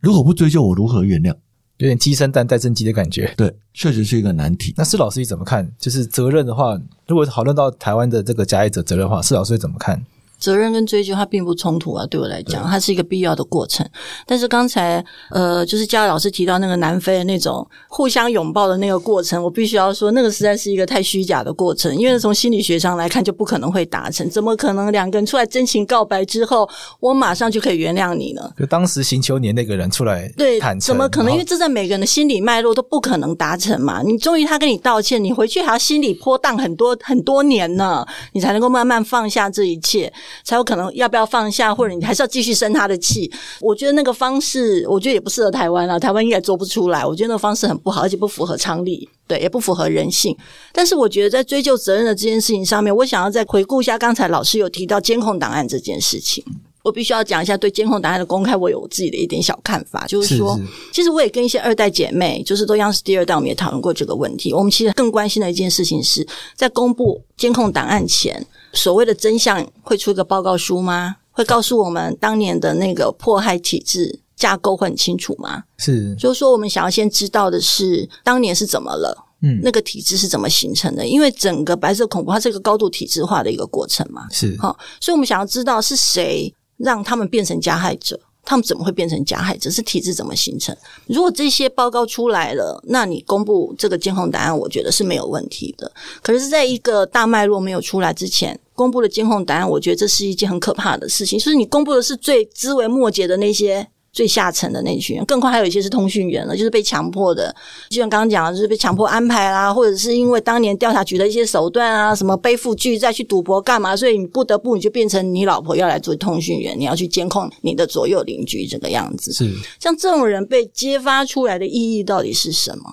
[0.00, 1.34] 如果不追究，我如何原谅？
[1.76, 3.32] 有点鸡生蛋，蛋生鸡的感觉。
[3.36, 4.74] 对，确实是一个难题。
[4.76, 5.70] 那施老师你怎么看？
[5.78, 10.04] 就是责任的话，如果讨论到台湾的这个加害者责任的话，施老师会怎么看？
[10.40, 13.86] 责任跟追究它并不冲突啊，对我来讲，它是一个必要的过程。
[14.26, 24.28] 但是刚才呃，就是嘉伟老师提到那个南非的那种互相拥抱的那个过程，我必须要说，那个实在是一个太虚假的过程，因为从心理学上来看，就不可能会达成。
[24.30, 26.68] 怎么可能两个人出来真情告白之后，
[27.00, 28.50] 我马上就可以原谅你呢？
[28.58, 31.32] 就当时行求你那个人出来对坦诚，怎么可能？
[31.32, 34.02] 因为这在每个人的心理脉络都不可能达成嘛。
[34.02, 40.12] 你终于他跟你道歉，你回去还要心理波荡很多很多年呢，你才能够慢慢放下这一切，
[40.44, 41.10] 才有可能要。
[41.10, 43.28] 不要放下，或者你还是要继续生他的气。
[43.60, 45.98] 我觉得那个方式，我觉得也不适合台湾了。
[45.98, 47.04] 台湾应该做不出来。
[47.04, 50.36] 我觉得那个方式很不好，而且不符合常理，对，也不符合人性。
[50.72, 56.44] 但是我觉得在追究责任的这件事情上面，我想要再回顾一下刚才老师有提到监控档案这件事情。
[56.82, 64.52] 我必须要讲一下对监控档案的公开，我有我自己的一点小看法，就是说，是是其实我也跟一些二代姐妹，就是都央视第二代，我们也讨论过这个问题。
[64.52, 68.46] 我们其实更关心的一件事情是在公布监控档案前。
[68.72, 71.16] 所谓的真相会出一个报告书吗？
[71.32, 75.64] 会告诉我们当年的那个迫害体制架构会很清楚吗？
[75.76, 81.06] 是，就是说我们想要先知道的是当年是怎么了，嗯，那个体制是怎么形成的？
[81.06, 88.18] 因为整个白色恐怖它是一个高度体制化的一个过程嘛，是，好，所以我们想要知道是谁让他们变成加害者。
[88.42, 89.70] 他们怎么会变成加害者？
[89.70, 90.74] 是体制怎么形成？
[91.06, 95.92] 如果这些报告出来了，那你公布这个监控档案，我觉得是没有问题的。
[96.22, 101.38] 可是，在一个大脉络没有出来之前，公布的监控档案，我觉得这是一件很可怕的事情。
[101.38, 103.86] 就是你公布的是最枝微末节的那些。
[104.12, 107.54] 最下层的那群人，更快还有一些是通讯员了，就是被强迫的，
[107.88, 119.32] 就像刚刚讲的，就是被强迫安排啦，或者是因为当年调查局的一些手段啊，什么背负巨债去赌博干嘛，所以你不得不你就变成你老婆要来做通讯员，你要去监控你的左右邻居这个样子。
[119.32, 122.84] 是像这种人被揭发出来的意义到底是什么？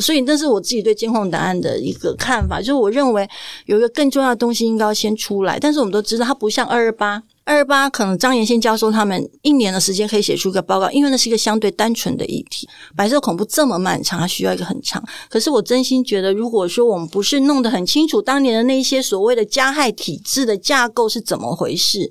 [0.00, 3.26] 所以这是我自己对监控档案的一个看法，就是我认为
[3.66, 7.22] 有一个更重要的东西应该要先出来，但是我们都知道它不像二二八。
[7.46, 12.68] 二八可能张延宪教授他们一年的时间可以写出一个报告，因为那是一个相对单纯的议题。
[12.96, 15.00] 白色恐怖这么漫长，它需要一个很长。
[15.28, 22.10] 可是我真心觉得，如果说我们不是弄得很清楚当年的那些所谓的加害体制的架构是怎么回事，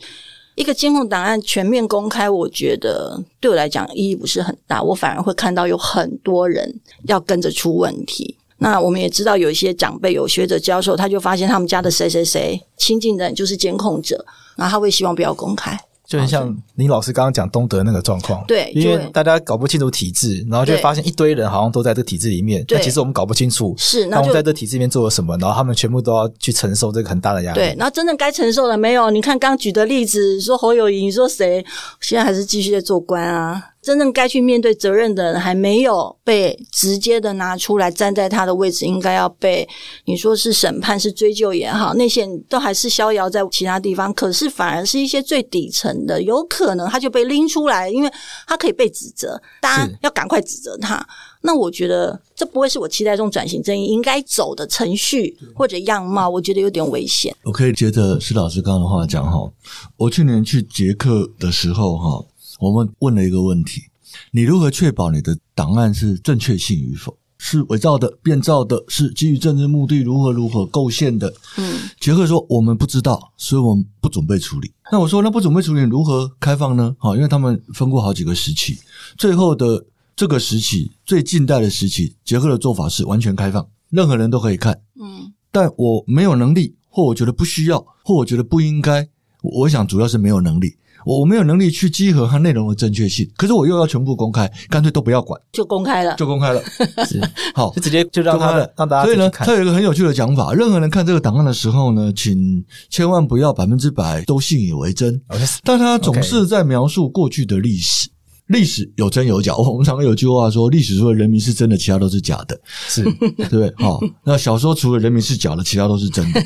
[0.55, 4.81] 一个监控档案全面公开，我觉得对我来讲意义不是很大。
[4.81, 8.37] 我反而会看到有很多人要跟着出问题。
[8.65, 14.25] 那我们也知道，有一些长辈、有学者、教授，他就发现他们家的谁谁谁亲近的人就是监控者。
[14.57, 18.41] 然后他会希望不要公开，就很像林老师刚刚讲东德那个状况。
[18.47, 22.65] 对，因为大家搞不清楚体制，然后就会发现一堆人好像都在这体制里面。
[22.81, 27.59] 其实我们搞不清楚，是那我们在这体制里面做了什么，然后他们全部都要去承受这个很大的压力。
[27.59, 29.11] 对，然后真正该承受的没有。
[29.11, 31.65] 你看刚举的例子，说侯友谊，你说谁
[31.99, 33.61] 现在还是继续在做官啊？
[33.85, 39.67] 真正该去面对责任的人还没有被直接的拿出来站在他的位置，应该要被
[40.05, 44.11] 你说是审判是追究也好，那些都还是逍遥在其他地方。
[44.15, 48.11] 可是反而是一些最底层的，有可能他就被拎出来，因为
[48.47, 51.07] 他可以被指责，大家要赶快指责他。
[51.41, 57.35] 那我觉得这不会是我期待中转型正义应该走的程序或者样貌，我觉得有点危险。
[57.43, 59.47] 我可以接着施老师刚刚的话讲哈，
[59.95, 62.25] 我去年去捷克的时候哈。
[62.59, 63.83] 我们问了一个问题：
[64.31, 67.17] 你如何确保你的档案是正确性与否？
[67.37, 68.81] 是伪造的、变造的？
[68.87, 70.01] 是基于政治目的？
[70.01, 71.31] 如何如何构陷的？
[71.57, 74.71] 嗯，杰克说我们不知道，所以我们不准备处理。
[74.91, 76.95] 那我说那不准备处理，如何开放呢？
[76.97, 78.77] 好，因为他们分过好几个时期，
[79.17, 84.81] 最后的这个时期最近代的时期，杰克的做法是完全开放，任何人都可以看。
[84.99, 89.07] 嗯，但我没有能力，或我觉得不需要，或我觉得不应该。
[89.41, 90.77] 我想主要是没有能力。
[91.05, 96.61] 我没有能力去稽核它内容的正确性，可是我又要全部公开，干脆都不要管，就公开了，就公开了，
[97.07, 97.21] 是
[97.53, 99.05] 好，就直接就让他们让大家。
[99.05, 105.21] 所以呢，他有一个很有趣的讲法：任何人看这个档案的时候呢，请千万不要百分之百都信以为真。
[105.63, 108.09] 但他总是在描述过去的历史，
[108.47, 109.55] 历史有真有假。
[109.55, 113.03] 我们常常有句话说：历史除了人民是真的，其他都是假的，是
[113.37, 113.73] 对不对？
[113.77, 116.43] 好，那小说除了人民是假的，其他都是真的。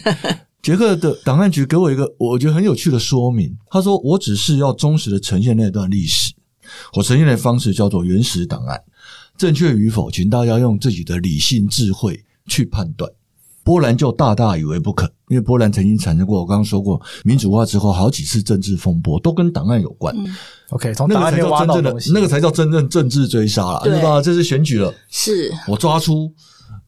[0.61, 6.33] 捷克的档案局给我一个我觉得很有趣的说明，他说：“我只是要忠实的呈现那段历史，
[6.93, 8.81] 我呈现的方式叫做原始档案。
[9.37, 13.09] 正确与否，请大家用自己的理性智慧去判断。
[13.63, 20.13] 波兰就大大以为不可，因为波兰曾经产生过，我刚刚说过，民主化之后好几次政治风波，都跟档案有关。
[20.17, 20.25] 嗯、
[20.71, 24.21] OK，从档案里挖到那个才叫真正的，那个才叫真正政治追杀了，对吧？
[24.21, 26.33] 这是选举了，是我抓出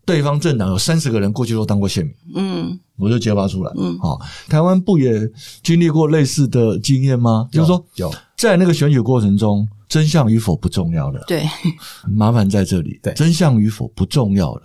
[0.06, 5.30] 对方政党有三十个人过去都当过县民，嗯，我就揭发出来，嗯，好，台湾不也
[5.64, 7.48] 经历过类似的经验吗？
[7.52, 8.14] 就是说，有。
[8.36, 11.46] 在那个选举过程中，真相与否不重要了，对，
[12.10, 14.64] 麻烦在这里，对，真相与否不重要了，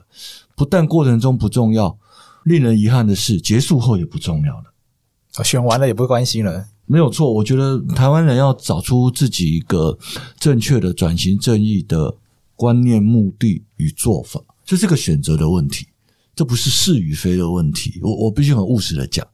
[0.57, 1.99] 不但过程中不重要。
[2.45, 5.43] 令人遗憾的是，结束后也不重要了。
[5.43, 6.65] 选完了也不关心了。
[6.87, 9.99] 没有错，我觉得台湾人要找出自己一个
[10.39, 12.15] 正确的转型正义的
[12.55, 14.41] 观念、目的与做法，
[14.75, 15.87] 这个选择的问题，
[16.35, 18.01] 这不是是与非的问题。
[18.03, 19.27] 我我必须很务实的讲，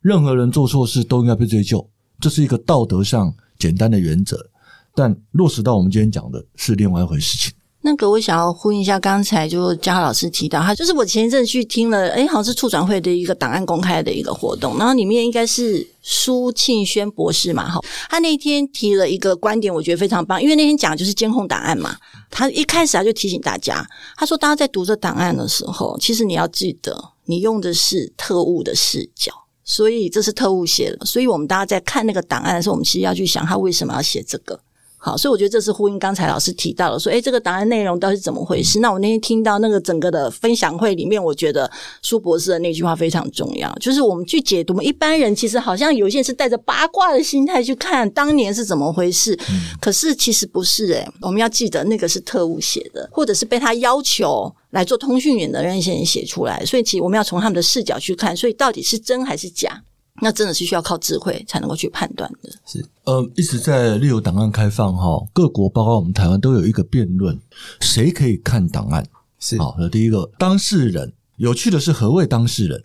[0.00, 1.84] 任何人做错事都应该被追究，
[2.20, 4.48] 这是一个道德上简单的原则。
[4.94, 7.52] 但落实到我们今天讲的是另外一回事情。
[7.80, 21.96] 那个，我想要呼应一下刚才就嘉老师提到，他就是我前一阵去听了，诶，好像是处转会的一个档案公开的一个活动，然后里面应该是苏庆轩博士嘛，哈，他那天提了一个观点，我觉得非常棒，因为那天讲就是监控档案嘛，
[22.30, 23.86] 他一开始他就提醒大家，
[24.16, 29.32] 他说大家在读这档案的时候，其实你要记得，你用的是特务的视角，
[29.64, 34.58] 所以这是特务写的，所以我们大家在看那个档案的时候，我们其实要去想他为什么要写这个。
[35.00, 38.80] 好，所以我觉得这是呼应刚才老师提到的，说，诶，这个答案内容到底是怎么回事？
[38.80, 41.70] 那我那天听到那个整个的分享会里面，我觉得
[42.02, 59.80] 苏博士的那句话非常重要，就是我们去解读，我们一般人其实好像有些人是带着八卦的心态去看当年是怎么回事，嗯、可是其实不是诶，我们要记得那个是特务写的，或者是被他要求来做通讯员的那些人写出来，所以其实我们要从他们的视角去看，所以到底是真还是假？
[60.20, 62.50] 那真的是需要靠智慧才能够去判断的。
[62.66, 67.38] 是，呃，一直在例如档案开放哈，各国包括我们台湾都有一个辩论，
[67.80, 69.06] 谁可以看档案？
[69.38, 72.84] 是好，那第一个当事人，有趣的是何谓当事人？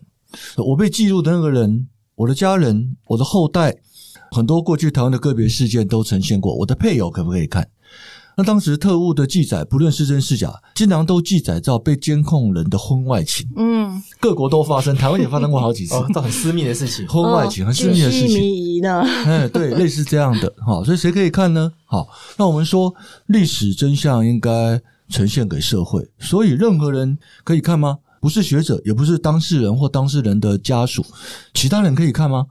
[0.56, 3.76] 我被记录的那个人，我的家人，我的后代，
[4.30, 7.68] 很多过去台湾的个别事件都呈现过，我的配偶可不可以看？
[8.36, 13.48] 那当时特务的记载，不论是真是假，经常都记载到被监控人的婚外情。
[13.56, 18.82] 嗯，各国都发生，台湾也发生过好几次，哦，都很私密的事情，婚外情，很私密的事情。
[18.82, 19.02] 呢？
[19.24, 20.52] 哎，对，类似这样的。
[20.58, 21.72] 好，所以谁可以看呢？
[21.84, 22.92] 好，那我们说
[23.26, 27.98] 历史真相应该呈现给社会，所以任何人可以看吗？
[28.20, 31.04] 不是学者，也不是当事人或当事人的家属，
[31.52, 32.46] 其他人可以看吗？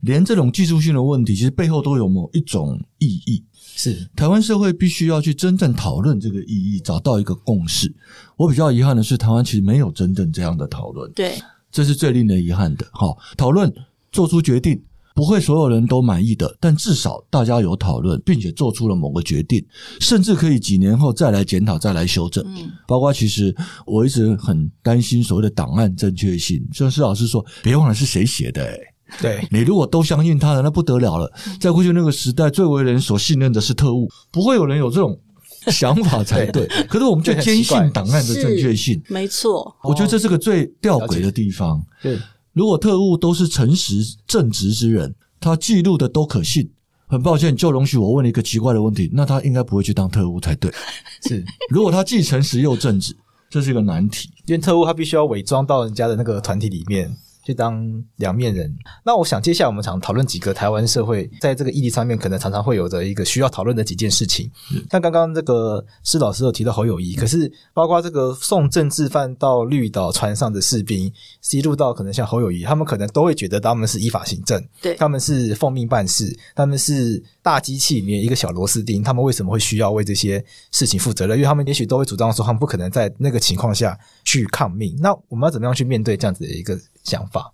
[0.00, 3.44] 连这种技术性的问题，其实背后都有某一种意义。
[3.78, 7.94] 是台湾社会必须要去真正讨论这个意义，找到一个共识。
[8.36, 11.08] 我比较遗憾的是，台湾其实没有真正这样的讨论。
[11.12, 11.38] 对，
[11.70, 12.84] 这是最令人遗憾的。
[12.90, 13.72] 好，讨论
[14.10, 14.82] 做出决定，
[15.14, 19.64] 不会所有人都满意的，但至少大家有讨论，并且做出了某个决定，
[20.00, 22.44] 甚至可以几年后再来检讨、再来修正。
[22.48, 23.54] 嗯，包括其实
[23.86, 26.66] 我一直很担心所谓的档案正确性。
[26.72, 28.80] 像施老师说，别忘了是谁写的，欸，
[29.20, 31.32] 对，你如果都相信他了，那不得了了。
[31.60, 35.18] 在过去那个时代，最为人所信任的是特务，不会有人有这种
[35.66, 36.66] 想法才对。
[36.88, 39.74] 可是我们就坚信档案的正确性， 没错。
[39.82, 41.82] 我觉得这是个最吊诡的地方。
[42.02, 42.18] 对，
[42.52, 43.94] 如果特务都是诚实
[44.26, 46.70] 正直之人，他记录的都可信。
[47.10, 50.70] 很抱歉，就容许我问了一个奇怪的问题，那他应该不会去当特务才对。
[51.26, 53.16] 是，如果他既诚实又正直，
[53.48, 54.28] 这是一个难题。
[54.44, 57.10] 因为特务他必须要伪装到人家的那个团体里面。
[57.48, 57.82] 去当
[58.16, 58.70] 两面人。
[59.02, 64.50] 那我想接下来我们常讨论几个台湾社会在这个议题上面可能常常会有的一个需要讨论的几件事情。
[64.90, 71.10] 像刚刚这个施老师有提到侯友谊，可是包括这个送政治犯到绿岛船上的士兵，
[71.52, 81.38] 一路到可能像侯友谊，他们可能都会觉得他们是依法行政，对，他们是奉命办事，他们是大机器里面一个小螺丝钉，他们为什么会需要为这些事情负责任？
[81.38, 84.94] 因为他们也许都会主张说，他们不可能在那个情况下去抗命。
[85.00, 87.52] 那我们要怎么样去面对这样子的一个想法？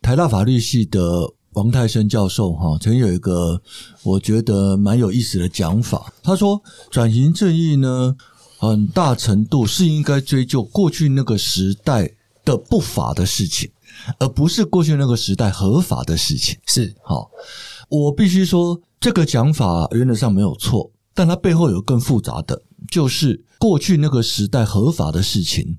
[0.00, 1.00] 台大法律系的
[1.52, 3.60] 王泰生教授哈，曾经有一个
[4.02, 6.12] 我觉得蛮有意思的讲法。
[6.22, 8.16] 他说，转型正义呢，
[8.58, 12.10] 很大程度是应该追究过去那个时代
[12.44, 13.70] 的不法的事情，
[14.18, 16.56] 而不是过去那个时代合法的事情。
[16.66, 17.30] 是，好，
[17.88, 23.44] 我必须说，这个讲法原则上没有错，但它背后有更复杂的，就是。
[23.62, 25.78] 过去那个时代合法的事情，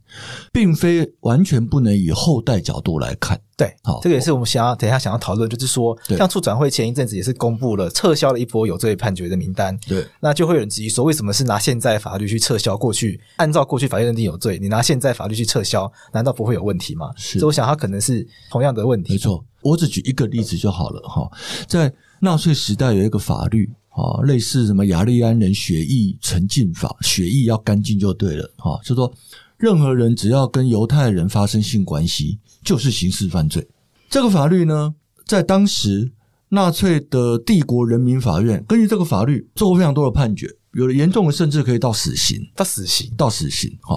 [0.53, 3.38] 并非完全不能以后代角度来看。
[3.57, 9.77] 对，好，这个也是我们想要等一下想要讨论，就是说，像促转会前一阵子也是公布了撤销了一波有罪判决的名单。
[9.86, 13.19] 对，那就会有人质疑说，为什么是拿现在法律去撤销过去？
[13.36, 17.11] 按照过去法院认定有罪，你拿现在法律去撤销，难道不会有问题吗？
[17.17, 19.11] 是，所以我想它可能是同样的问题。
[19.11, 21.30] 没错，我只举一个例子就好了哈，
[21.67, 29.13] 在纳粹时代有一个法律啊，类似什么雅利安人血液沉浸法，血液要干净就对了哈，就说
[29.57, 33.67] 任何人只要跟犹太人发生性关系，就是刑事犯罪。
[34.09, 34.95] 这个法律呢，
[35.27, 36.11] 在当时
[36.49, 43.77] 纳粹的帝国人民法院根据这个法律做过非常多的判决，有的严重的甚至可以到死刑，到死刑，到死刑。
[43.81, 43.95] 哈，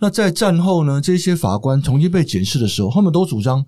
[0.00, 3.64] 那在战后呢，这些法官重新被检视的时候，他们都主张，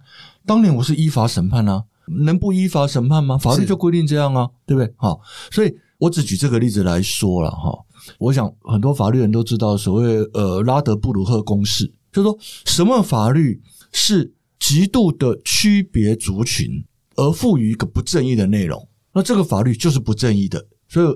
[0.47, 1.85] 当年我是依法审判啊。
[2.25, 3.37] 能不依法审判吗？
[3.37, 4.93] 法律就规定这样啊，对不对？
[4.97, 7.77] 好，所以我只举这个例子来说了哈。
[8.19, 16.85] 我想很多法律人都知道所谓呃拉德布鲁赫公式，就是说什么法律是极度的区别族群
[17.17, 20.65] 而赋予一个不正义的内容，那这个法律就是不正义的。
[20.89, 21.07] 所以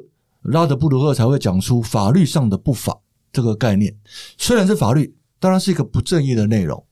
[0.42, 2.98] 拉德布鲁赫才会讲出法律上的不法
[3.32, 3.96] 这个概念。
[4.36, 6.84] 虽然是法律，当然是一个不正义的内容。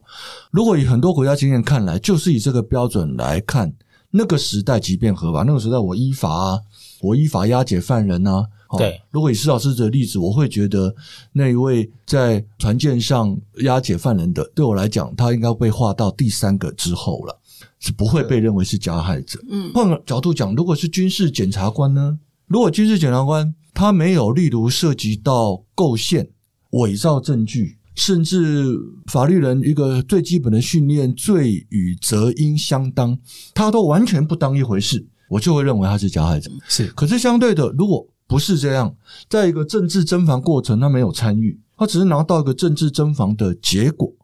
[0.52, 3.74] 如果以很多国家经验看来，就是以这个标准来看。
[4.10, 6.60] 那个时代即便合法，那个时代我依法啊，
[7.02, 8.46] 我依法押解犯人啊。
[8.76, 10.94] 对，如果以施老师的例子，我会觉得
[11.32, 17.38] 那一位在船舰上押解犯人的，对我来讲，他应该被划到第三个之后了，
[17.80, 19.40] 是不会被认为是加害者。
[19.48, 22.18] 嗯，换个角度讲，如果是军事检察官呢？
[22.46, 26.28] 如果军事检察官他没有，例如涉及到构陷、
[26.72, 27.77] 伪造证据。
[27.98, 33.18] 甚至法律人一个最基本的训练，罪与责应相当，
[33.52, 36.48] 他都完全不当一回事，我就会认为他是加害者。
[36.68, 38.94] 是，可是相对的，如果不是这样，
[39.28, 44.14] 在一个政治侦防过程，他没有参与，他只是拿到一个政治侦防的结果，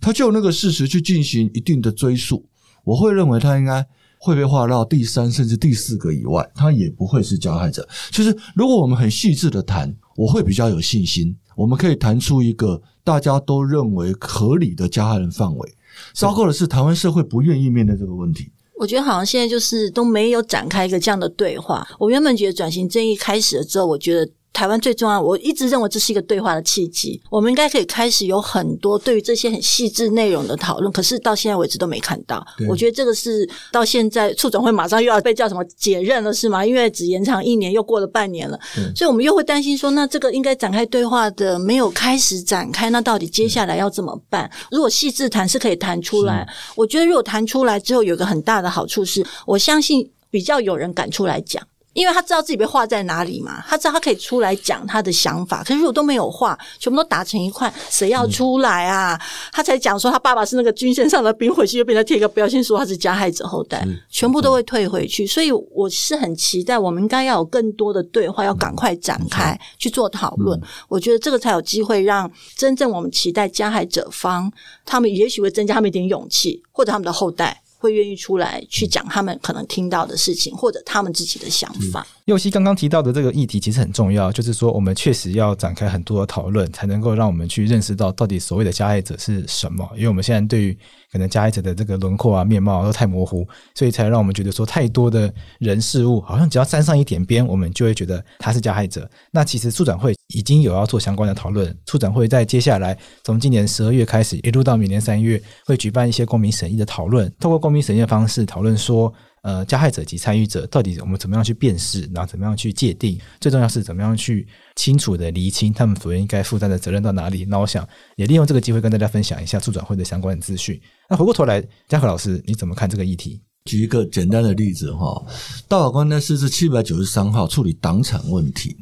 [0.00, 2.46] 他就那个事实去进行一定的追溯，
[2.84, 3.84] 我会认为他应该
[4.18, 7.86] 会被划到第三甚至第四个以外，他也不会是加害者。
[8.12, 12.82] 其实，如果我们很细致的谈，我会比较有信心，我们可以谈出一个。
[13.04, 15.74] 大家都认为合理的加害人范围，
[16.14, 18.50] 糟糕的是台湾社会不愿意面对这个问题。
[18.78, 21.86] 我觉得好像现在就是都没有展开一个这样的对话。
[21.98, 24.32] 我原本觉得转型正义开始了之后，我觉得。
[24.54, 27.20] 台湾最重要，我一直认为这是一个对话的契机。
[27.28, 32.42] 我们应该可以开始有很多对于这些很细致内容的讨论，可是到现在为止都没看到。
[32.68, 36.64] 我觉得这个是到现在促总会马上又要被叫什么解任了，是吗？
[36.64, 38.56] 因为只延长一年，又过了半年了，
[38.94, 44.48] 所以我们又会担心说，那这个应该展开对话的没有开始展开，那到底接下来要怎么办？
[44.70, 51.60] 如果细致谈是可以谈出来，我觉得如果谈出来之后，有一个很大的好处是，我相信比较有人敢出来讲。
[51.94, 55.62] 因为他知道自己被画在哪里嘛，他知道他可以出来讲他的想法。
[55.62, 59.14] 可是如果都没有画，全部都打成一块，谁要出来啊？
[59.14, 59.20] 嗯、
[59.52, 65.26] 他才讲说他爸爸是那个军线上的兵，回去又被他贴一个标签说他是加害者后代，全部都会退回去。
[65.26, 70.60] 所以我是很期待，我们应该要有更多的对话，要赶快展开去做讨论。
[70.88, 74.50] 我觉得这个才有机会让真正我们期待加害者方，
[74.84, 77.62] 他们也许会增加他们一点勇气，或者他们的后代。
[77.84, 82.06] 会愿意出来去讲他们可能听到的事情，或者他们自己的想法。
[82.24, 89.86] 祐熙刚刚提到的这个议题其实很重要，就是说我们确实要展开很多的讨论，才能够让我们去认识到到底所谓的加害者是什么。
[89.94, 90.78] 因为我们现在对于
[91.14, 99.08] 可能加害者的这个轮廓啊、面貌都太模糊，所以才让我们觉得说太多的人事物好像只要沾上一点边，我们就会觉得他是加害者。
[99.30, 109.14] 那其实促展会已经有要做相关的讨论，促展会在接下来从今年十二月开始，一路到明年三月，会举办一些公民审议的讨论，透过公民审议的方式讨论说。
[109.44, 113.20] 呃，加害者及参与者到底我们怎么样去辨识，然后怎么样去界定？
[113.38, 117.44] 最重要是怎么样去清楚的厘清他们所应该负担的责任到哪里？
[117.44, 120.80] 那我想也利用这个机会跟大家分享一下促转会的相关的资讯。
[121.08, 123.40] 那回过头来，嘉禾老师你怎么看这个议题？
[123.66, 125.24] 举一个简单的例子哈，
[125.68, 128.76] 大法官呢是是七百九十三号处理党产问题。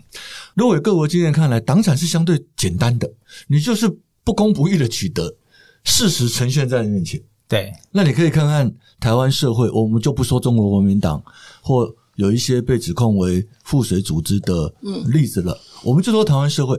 [0.57, 3.09] 如果以各国经验看来，党产是相对简单的，
[3.47, 3.89] 你就是
[4.25, 5.37] 不公不义的取得，
[5.85, 7.23] 事实呈现在你面前。
[7.47, 11.23] 对，那你可以看看台湾社会，我们就不说中国国民党
[11.61, 14.73] 或有一些被指控为附随组织的
[15.07, 16.77] 例子了，嗯、我们就说台湾社会，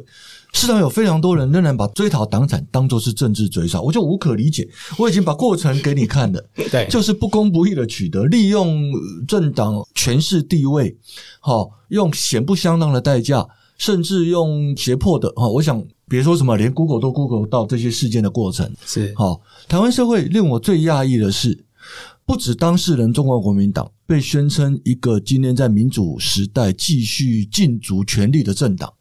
[0.53, 4.67] 市场有非常多人仍然把追讨党产当做是政治追杀，我就无可理解。
[4.97, 8.91] 我已经把过程给你看了，对，就是不公不义的取得，利用
[9.27, 10.95] 政党权势地位，
[11.39, 15.83] 好，用显不相当的代价，甚至用胁迫的，哈，我想。
[16.05, 19.41] 别说什么，连 Google 都 Google 到这些事件的过程是好。
[19.67, 21.57] 台湾社会令我最讶异的是，
[22.25, 28.93] 不止当事人中国国民党被宣称一个今天在民主时代继续禁足权力的政党，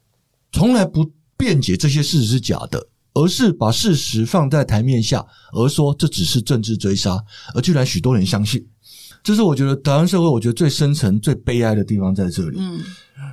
[0.51, 7.23] 从来不辩解这些事实是假的，而是把事实放在台面下，而说这只是政治追杀，
[7.55, 8.65] 而居然许多人相信。
[9.23, 12.57] 这是我觉得台湾社会，我觉得最深层、最悲哀的地方在这里。
[12.59, 12.81] 嗯。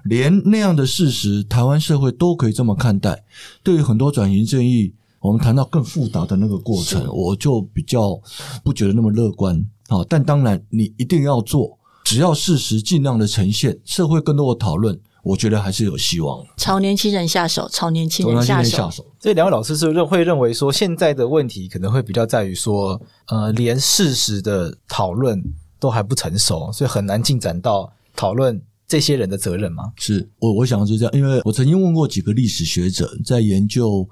[0.04, 3.24] 连那样的事实，台湾社会都可以这么看待。
[3.64, 8.18] 对于很多转型正义，我们谈到更复杂的那个过程，我就比较
[8.64, 9.62] 不觉得那么乐观。
[9.88, 16.42] 好，但当然你一定要做，只要事实尽量的呈现，社会更多的讨论，我觉得还是有希望。
[16.56, 18.70] 朝年轻人下手，朝年轻人下手。
[18.70, 25.42] 下手所以两位老师是认会认为说，现在的问题可能会比较在于说，呃，连事实的讨论
[25.78, 28.58] 都还不成熟，所以很难进展到讨论
[28.88, 29.92] 这些人的责任吗？
[29.96, 34.08] 是我我想是这样，因为我曾经问过几个历史学者，在研究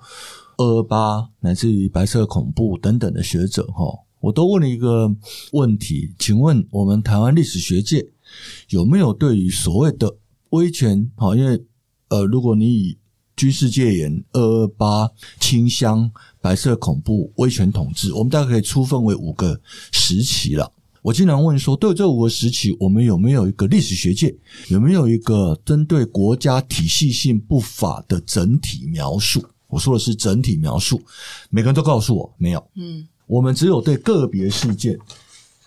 [0.59, 3.87] 二二八乃至于白色恐怖等等的学者，哈。
[4.21, 5.09] 我都问了一个
[5.53, 8.05] 问题，请问我们台湾历史学界
[8.71, 10.17] 有没有对于所谓的
[10.51, 11.09] 威权？
[11.15, 11.65] 好，因为
[12.09, 12.99] 呃，如果你以
[13.37, 19.61] 军事戒严、二二八、清乡、白色恐怖、威权统治，我们大概可以粗分为五个
[19.93, 20.73] 时期了。
[21.03, 24.37] 我经常问说，对这五个时期，我们有没有一个历史学界
[24.69, 29.41] 有没有一个针对国家体系性不法的整体描述？
[29.69, 31.01] 我说的是整体描述，
[31.51, 32.71] 每个人都告诉我没有。
[32.75, 33.07] 嗯。
[33.27, 34.99] 我们只有对个别事件、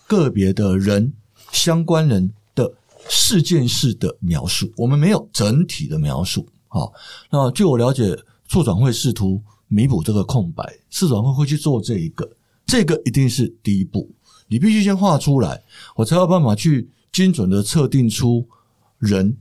[0.08, 1.14] 个别的人、
[1.52, 2.74] 相关人的
[3.08, 6.47] 事件式的描述，我们没有整体的描述。
[6.68, 6.91] 好，
[7.30, 12.28] 那据我了解，促转会试图弥补这个空白，促转会会去做这一个，
[12.66, 14.10] 这个一定是第一步。
[14.47, 15.62] 你必须先画出来，
[15.95, 18.43] 我才有办法去精准的测定出
[18.97, 19.38] 人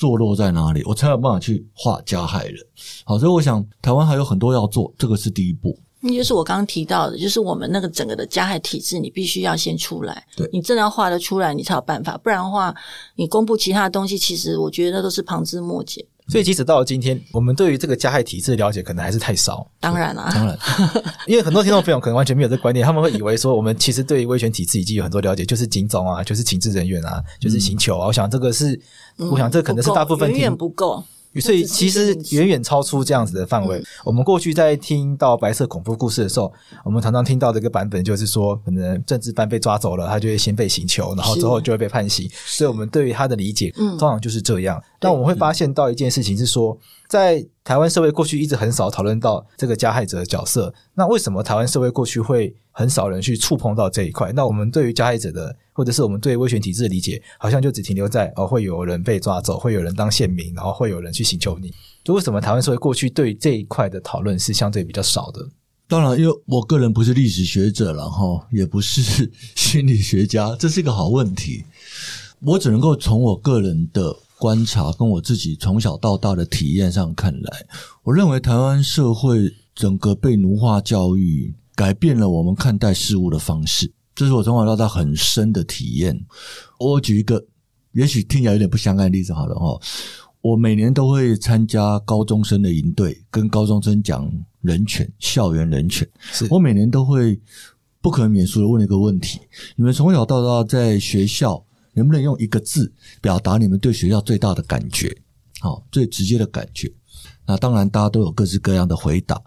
[0.00, 2.56] 坐落在哪里，我才有办法去画加害人。
[3.04, 5.78] 好，所以我想台湾还有很多要做，这个是第一步。
[6.00, 10.26] 那就是我刚刚提到的，就是我们那个整个的加害体制，你必须要先出来。
[10.34, 12.16] 对，你真的要画得出来，你才有办法。
[12.16, 12.74] 不然的话，
[13.16, 16.02] 你公布其他的东西，其实我觉得那都是旁枝末节。
[16.30, 19.66] 所以，即使到了今天，我们对于这个加害体制的了解，可能还是太少。
[19.80, 20.56] 当然了，当然，
[21.26, 28.06] 因为很多听众朋友可能完全没有这个观念，他们会以为说，我们其实对于威权体制已经有很多了解，就是警总啊，就是情治人员啊，就是刑求啊。
[28.06, 28.80] 我想这个是，
[29.18, 31.02] 嗯、我想这可能是大部分远远不够。
[31.38, 33.80] 所以其实远远超出这样子的范围。
[34.04, 36.52] 我们过去在听到白色恐怖故事的时候，
[36.84, 42.28] 我们常常听到的一个版本就是说，可能政治犯被抓走了，他就会先被刑求，然后之后就会被判刑。
[42.46, 44.82] 所以我们对于他的理解，通常就是这样。
[44.98, 46.76] 但我们会发现到一件事情是说，
[47.10, 50.72] 在台湾社会过去一直很少讨论到这个加害者的角色。
[50.94, 54.30] 那为什么台湾社会过去会很少人去触碰到这一块？
[54.32, 61.74] 那我们对于加害者的，或者是我们对威权体制的理解，好像就只停留在哦，会有人被抓走，会有人当县民，然后会有人去请求你。
[62.04, 65.48] 就为什么台湾社会过去对这一块的讨论是相对比较少的？
[65.88, 71.64] 当然，因为我个人不是历史学者，然后也不是 心理学家，这是一个好问题。
[72.44, 74.16] 我只能够从我个人的。
[74.40, 77.66] 观察跟我自己从小到大的体验上看来，
[78.02, 86.18] 我认为台湾社会整个被奴化教育改变了我们看待事物的方式，这是我从小到大很深的体验。
[86.78, 87.44] 我举一个
[87.92, 89.78] 也许听起来有点不相干的例子好了哈，
[90.40, 94.32] 我每年都会参加高中生的营队，跟高中生讲
[94.62, 96.08] 人权、校园人权。
[96.32, 97.38] 是我每年都会
[98.00, 99.38] 不可免俗的问一个问题：
[99.76, 101.62] 你们从小到大在学校，
[101.94, 105.16] 能不能用一个字表达你们对学校最大的感觉？
[105.60, 106.92] 好，最直接的感觉。
[107.46, 109.42] 那当然，大家都有各式各样的回答。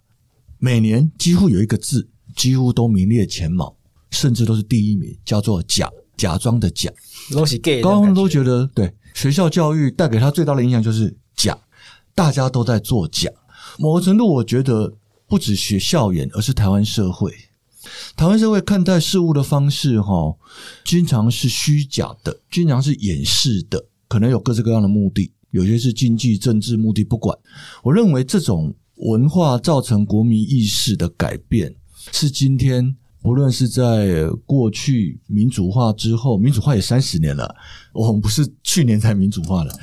[0.60, 3.76] 每年几乎有一个字，几乎都名列前茅，
[4.12, 6.92] 甚至都是第一名，叫做“假”，假装的“假”。
[7.32, 11.58] 都是 gay，高中都觉得对学校教育带给他最大的影响就是假，
[12.14, 13.30] 大家都在做假。
[13.80, 14.94] 某个程度，我觉得
[15.28, 17.34] 不止学校园，而是台湾社会。
[18.16, 20.36] 台湾社会看待事物的方式，哈，
[20.84, 27.38] 经常是虚假的，经常是掩饰的，可能有各式各样的目的，有些是经济、政治目的，不管。
[27.84, 31.76] 我认为这种文化造成国民意识的改变，
[32.12, 32.96] 是今天。
[33.24, 37.56] 不论是在过去民主化之后，民主化也三十年了，
[37.94, 39.74] 我们不是去年才民主化了，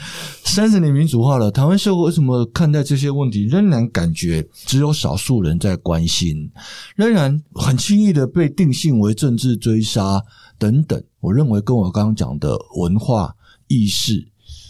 [0.45, 6.51] 三十年民主化了，台湾社会为什么看待这些问题仍然感觉只有少数人在关心，
[6.95, 10.23] 仍然很轻易的被定性为政治追杀
[10.59, 11.03] 等等？
[11.21, 13.35] 我认为跟我刚刚讲的文化
[13.69, 14.23] 意识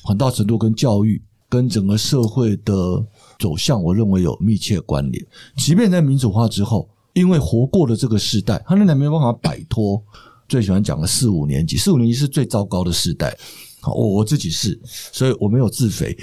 [0.04, 3.04] 很大程度跟教育跟整个社会的
[3.36, 5.26] 走向，我认为有密切关联。
[5.56, 6.88] 即便在民主化之后。
[7.12, 10.02] 因为活过了这个时代，他仍然没有办法摆脱。
[10.48, 13.36] 最喜欢讲的四五年级，四五年级是最糟糕的时代。
[13.80, 16.16] 好，我我自己是，所以我没有自肥。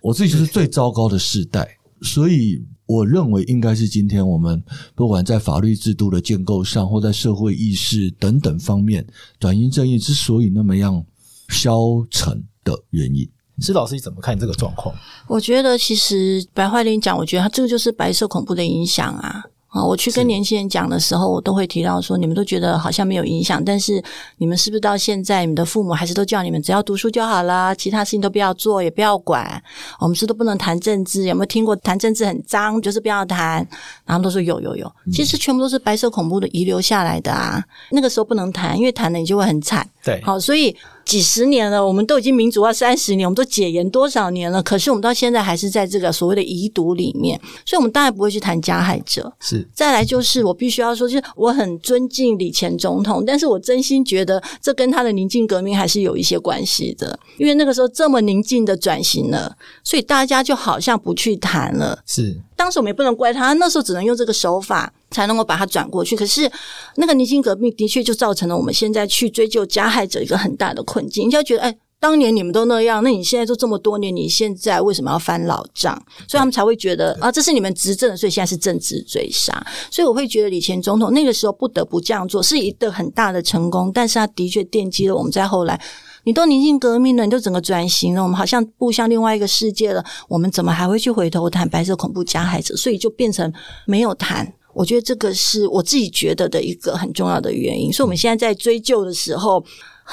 [0.00, 1.68] 我自己就是最糟糕的世代，
[2.02, 4.62] 所以我认为应该是今天我们
[4.94, 9.04] 不管在法律制度的建构上，或在社会意识等等方面，
[9.40, 11.04] 转型正义之所以那么样
[11.48, 13.28] 消沉的原因。
[13.58, 14.94] 施老师，你怎么看这个状况？
[15.26, 19.44] 我觉得其实白樺铃讲，我觉得他这个就是白色恐怖的影响啊。
[19.68, 24.02] 啊，我去跟年轻人讲的时候，我都会提到说，你们都觉得好像没有影响，但是
[24.38, 29.62] 你们是不是到现在，你们的父母还是都叫你们只要读书就好啦，其他事情都不要做，也不要管。
[30.00, 33.66] 我们是都不能谈政治，有没有听过谈政治很脏，就是不要谈。
[34.06, 37.62] 然后都说有有有，其实全部都是白色恐怖的遗留下来的啊。
[37.90, 39.86] 那个时候不能谈，因为谈了你就会很惨。
[40.02, 40.74] 对，好，所以
[41.08, 44.62] 几十年了，我们都已经民主化三十年，我们都解严多少年了？
[44.62, 49.32] 可是我们到现在还是在这个所谓的遗毒里面，所以我们当然不会去谈加害者。
[49.40, 61.98] 是，再来就是我必须要说，就是我很尊敬李前总统，但是我真心觉得这跟他的宁静革命还是有一些关系的，因为那个时候这么宁静的转型了，所以大家就好像不去谈了。
[62.04, 66.16] 是，当时我们也不能怪他，那时候只能用这个手法才能够把它转过去。
[66.16, 66.50] 可是
[66.96, 75.94] 那个宁静革命的确就造成了我们现在去追究加害者一个很大的困境，人家觉得，哎，当年你们都那样，那你现在都这么多年，你现在为什么要翻老账？
[76.28, 79.66] 所以他们才会觉得啊，这是你们执政的，所以现在是政治追杀。
[79.90, 85.80] 所以我会觉得李前总统那个时候不得不这样做，是一个很大的成功，但是他的确奠基了我们在后来，
[86.24, 92.76] 你都宁静革命了，你都整个转型了，我们好像步向另外一个世界了，我们怎么还会去回头谈白色恐怖加害者？
[92.76, 93.52] 所以就变成
[93.86, 94.54] 没有谈。
[94.78, 99.64] 我觉得这个是我自己觉得的一个很重要的原因，所以我们现在在追究的时候。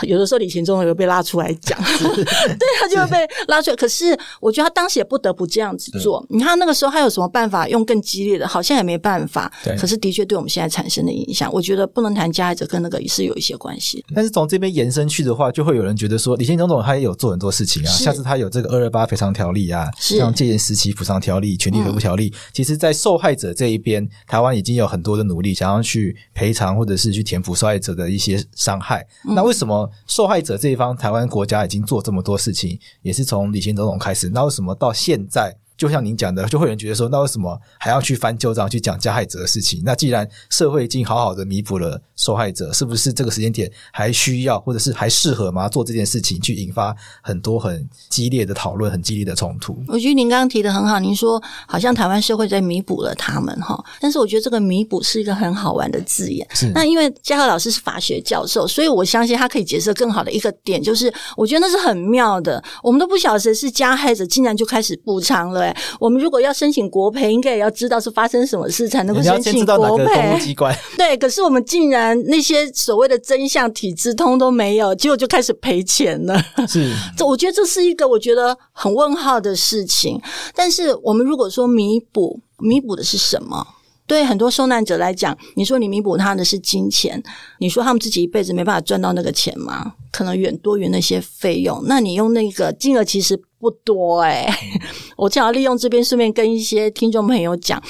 [0.04, 3.76] 有的时候李前总统会被拉出来讲， 对，他就会被拉出来。
[3.76, 6.26] 可是我觉得他当时也不得不这样子做。
[6.30, 8.48] 你看那个时候他有什么办法用更激烈的？
[8.48, 9.52] 好像也没办法。
[9.64, 9.76] 对。
[9.78, 14.04] 可是的确对我们现在产生的影响，我觉得不能谈加害者跟那个也是有一些关系。
[14.14, 22.32] 但是从这边延伸去的话，就会有人觉得说，李前总他也有做很多事情啊，下次他有这个二二八赔偿条例啊，像戒严时期补偿条例、权利恢复条例。
[22.34, 29.06] 嗯、其实，在受害者这一边，台湾已经有很多的努力，想要去赔偿或者是去填补受害者的一些伤害。
[29.28, 34.29] 嗯、那为什么受害者这一方，台湾国家已经做这么多事情，也是从李前总统开始。
[34.29, 35.55] 那为什么到现在？
[35.77, 39.81] 就像您讲的，就会有人觉得说，那为什么还要去翻旧账去讲加害者的事情？
[39.83, 45.68] 那既然社会已经好好的弥补了受害者，是不是这个时间点还需要，或者是还适合吗？
[45.68, 49.78] 做这件事情去引发很多很激烈的讨论，很激烈的冲突？
[49.88, 56.47] 我觉得您刚刚提的很好，您说好像台湾社会在弥补了他们哈，但是我觉得这个弥补是一个很好玩的字眼。
[56.53, 56.72] 是。
[56.74, 62.63] 那因为嘉禾老师是法学教授，所以我相信他可以解释更好的一个点，就是我觉得那是很妙的。
[62.84, 65.74] 我们都不晓得谁是加害者，竟然就开始补偿了。
[65.99, 70.55] 我们如果要申请国赔，应该也要知道是发生什么事才能够申请国赔。
[70.97, 76.39] 对，可是我们竟然那些所谓的真相体制通都没有，结果就开始赔钱了。
[76.68, 80.22] 是， 这我觉得这是一个我觉得很问号的事情。
[80.53, 83.66] 但是我们如果说弥补，弥补的是什么？
[84.08, 87.22] 对很多受难者来讲，你说你弥补他的是金钱，
[87.58, 89.93] 你说他们自己一辈子没办法赚到那个钱吗？
[90.12, 91.82] 可能远多于那些费用。
[91.88, 94.82] 那你用那个金额其实不多诶、欸、
[95.18, 97.82] 我正好利用这边顺便跟一些听众朋友讲，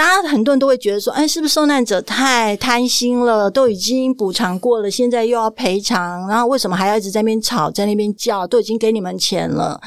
[0.00, 3.50] 大家很多人都会觉得说，哎，是不是受难者太贪心了？
[3.50, 8.46] 都已经补偿过了，现在又要赔偿，然后为什么还要一直在那边吵，在那边叫？
[8.46, 9.78] 都已经给你们钱了。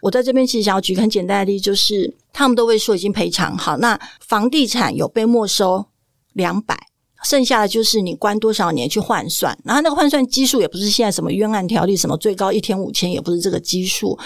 [0.00, 3.96] 我在这边其实想要举个很简单的例子，就是他们都会说已经赔偿好，那
[4.26, 5.86] 房地产有被没收
[6.32, 6.76] 两百，
[7.24, 14.18] 剩下的就是你关多少年去换算，然后那个换算基数也不是现在什么冤案条例什么最高一天五千，也不是这个基数，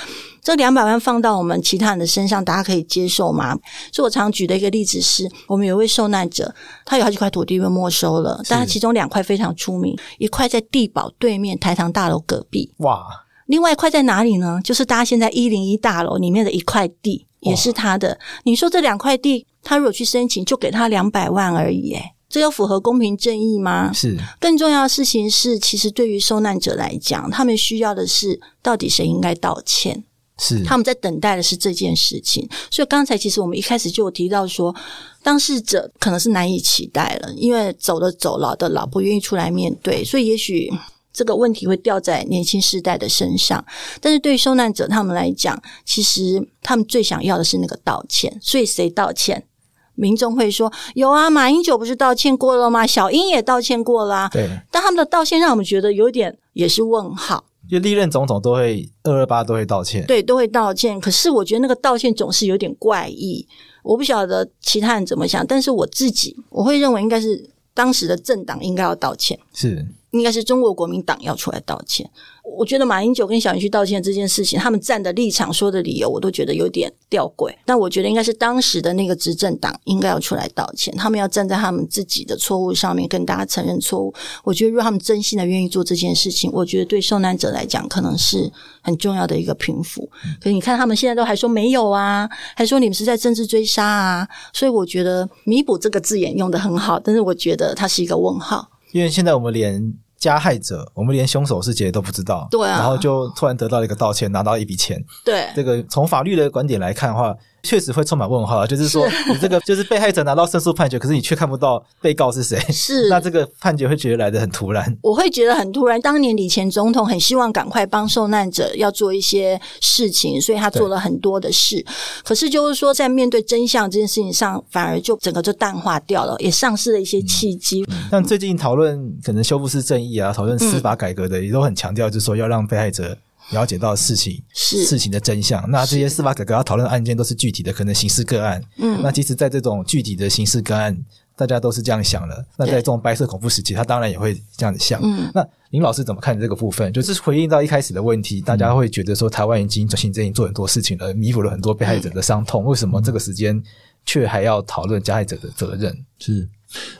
[0.43, 3.59] 这两百万放到我们其他人的身上，大家可以接受吗？
[3.93, 13.05] 所以我常举的一个例子是，我们有一位受难者，他有好几块土地被没收了，但他其中两块非常出名，一块在地堡对面台糖大楼隔壁，哇。
[13.47, 14.59] 另外一块在哪里呢？
[14.65, 18.19] 就是大家现在一零一大楼里面的一块地，也是他的。
[18.45, 23.93] 你说这两块地，他如果去申请，就给他两百万而已，诶这有符合公平正义吗？
[23.93, 24.18] 是。
[24.41, 30.03] 更重要的事情是，其实对于受难者来讲，他们需要的是到底谁应该道歉？
[30.39, 30.64] 是。
[30.64, 32.45] 他们在等待的是这件事情。
[32.72, 34.74] 所以刚才其实我们一开始就有提到说，
[35.22, 40.68] 当事者可能是难以期待了，因为走的走，老的老，不愿意出来面对，所以也许。
[41.12, 43.64] 这个问题会掉在年轻世代的身上，
[44.01, 48.37] 但是对于受难者他们来讲，其实他们最想要的是那个道歉。
[48.43, 49.47] 所以谁道歉？
[49.95, 52.87] 民众会说有啊，马英九不是道歉过了吗？
[52.87, 54.29] 小英也道歉过啦。
[54.33, 57.45] 对，但他们的道歉让我们觉得有点也是问号。
[57.69, 61.01] 就历任总统都会二二八都会道歉，对，都会道歉。
[61.01, 63.47] 可是我觉得那个道歉总是有点怪异。
[63.83, 69.39] 我不晓得其他人怎么想，但是我自己我会认为应该是当时的政党应该要道歉。
[69.55, 69.87] 是。
[70.15, 72.09] 应该是中国国民党要出来道歉。
[72.45, 77.53] 我觉得马英九跟小英去道歉这件事情，他们站的立场、说的理由，我都觉得有点吊诡。
[77.65, 84.15] 但我觉得应该是当时的那个执政党应该要出来道歉，他们要站在他们自己的错误上面跟大家承认错误。
[84.45, 88.53] 我觉得，如果他们真心的愿意做这件事情，我觉得对受难者来讲，可能是
[88.83, 90.09] 很重要的一个平复。
[90.39, 94.29] 可是你看，他们现在都还说没有啊，还说你们是在政治追杀啊。
[94.53, 99.95] 所以我觉得“弥补”这个字眼用得很好，但是我觉得它是一个问号，因为现在我们连。
[100.25, 108.65] 加害者，我们连凶手是谁都不知道，对啊，然后就突然得到一个道歉，拿到一笔钱，对，这个从法律的观点来看的话，确实会充满问号。
[108.65, 114.97] 就是说，你这个 就是被害者拿到胜诉判决，可是你却看不到被告是谁，是那这个判决会觉得来的很突然。
[115.03, 116.01] 我会觉得很突然。
[116.01, 121.85] 当年李前总统很希望赶快帮受难者要做一些事情，所以他做了很多的事。
[122.23, 127.85] 可是就是说，在面对真相这件事情上，反而就整个就淡化掉了，也丧失了一些契机。
[128.11, 133.17] 像、嗯、最近讨论可能修复式正义啊，讨论司法改革的，也都很强调，就是说要让被害者。
[133.51, 138.63] 了解到事情是事情的真相，那这些司法改革要讨论的案件都是具体的，可能刑事个案。
[138.79, 140.97] 嗯，那其实，在这种具体的刑事个案，
[141.37, 142.45] 大家都是这样想的。
[142.57, 144.99] 那在这种白色恐怖时期，他当然也会这样子想。
[145.03, 146.93] 嗯，那林老师怎么看这个部分？
[146.93, 153.63] 就是回应到一开始的问题，大家会觉得说，台湾已经转型正义做很多事情了，弥补了很多被害者的伤痛，为什么这个时间
[154.07, 155.97] 却还要讨论加害者的责任？
[156.19, 156.49] 是。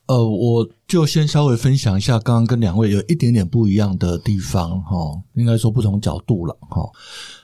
[0.07, 6.83] 呃，我就先稍微分享一下刚刚跟两位有一点点不一样的地方哈，应该说不同角度了哈。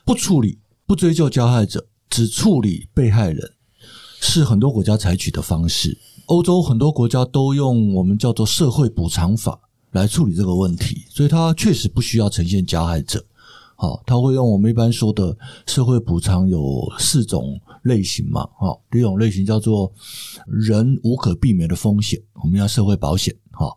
[0.05, 3.53] 不处理、不追究加害者，只处理被害人，
[4.21, 5.99] 是很多国家采取的方式。
[6.27, 9.59] 欧洲很多国家都用我们叫做社会补偿法
[9.93, 13.25] 来处理这个问题，所以它确实不需要呈现加害者。
[13.75, 18.45] 好，他会用我们一般说的社会补偿有四种类型嘛？
[18.59, 19.93] 哈，第一种类型叫做
[20.47, 23.35] 人无可避免的风险，我们要社会保险。
[23.53, 23.73] 哈，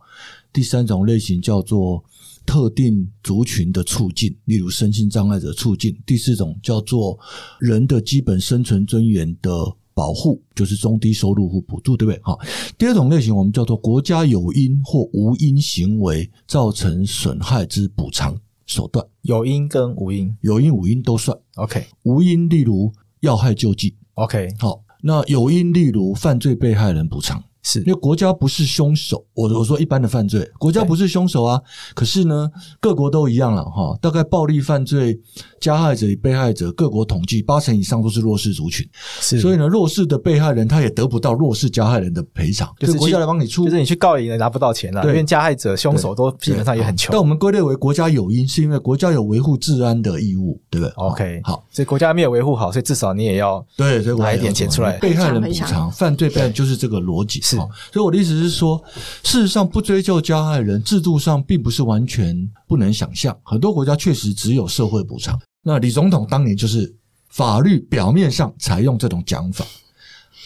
[0.52, 2.04] 第三种类型叫做
[2.46, 5.98] 特定族群的促进，例如身心障碍者促进。
[6.06, 7.18] 第四种叫做
[7.60, 9.52] 人的基本生存尊严的
[9.94, 12.20] 保护，就是中低收入户补助，对不对？
[12.22, 12.38] 哈，
[12.78, 18.40] 第二种类型我们叫做国家有因或无因行为造成损害之补偿。
[18.66, 21.38] 手段有因跟无因，有因无因都算。
[21.56, 22.92] OK，无因例如
[23.24, 23.96] 要害救济。
[24.14, 27.44] OK，好，那有因例如犯罪被害人补偿。
[27.66, 31.62] 是因为国家不是凶手，我我说一般的犯罪，国家不是凶手啊。
[31.96, 32.52] 可是呢，
[32.82, 33.98] 各国都一样了哈。
[34.02, 35.18] 大概暴力犯罪
[35.64, 38.86] 加害者与被害者，各国统计八成以上都是弱势族群。
[39.22, 47.14] 所以呢，弱势的被害人他也得不到弱势加害人的赔偿，就是国家来帮你出，就是你去告赢了拿不到钱了，因为加害者凶手都基本上也很穷。
[47.14, 57.40] 但我们归类为国家有因，是因为国家有维护治安的义务，对不对？OK，好，所以国家没有维护好，所以至少你也要对，所以拿一点钱出来，被害人补偿，犯罪被害人就是这个逻辑。
[57.42, 58.84] 是，所以我的意思是说，
[59.24, 62.36] 事实上不追究加害人，制度上并不是完全
[62.68, 63.34] 不能想象。
[63.44, 65.40] 很多国家确实只有社会补偿。
[65.64, 66.94] 那李总统当年就是
[67.30, 69.66] 法律表面上采用这种讲法。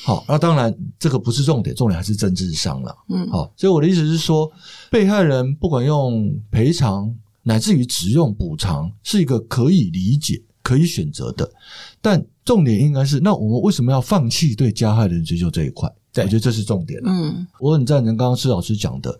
[0.05, 2.95] 好，那当然这个不是重点，重点还是政治上了。
[3.09, 4.49] 嗯，好，所以我的意思是说，
[4.89, 7.13] 被害人不管用赔偿
[7.43, 11.49] 乃至于只用补偿，是一个可以理解、可以选择的。
[11.99, 15.91] 但重点应该是，那我们为什么要放弃对加害人追究这一块？
[16.15, 17.01] 我觉得这是重点。
[17.03, 19.19] 嗯，我很赞成刚刚施老师讲的，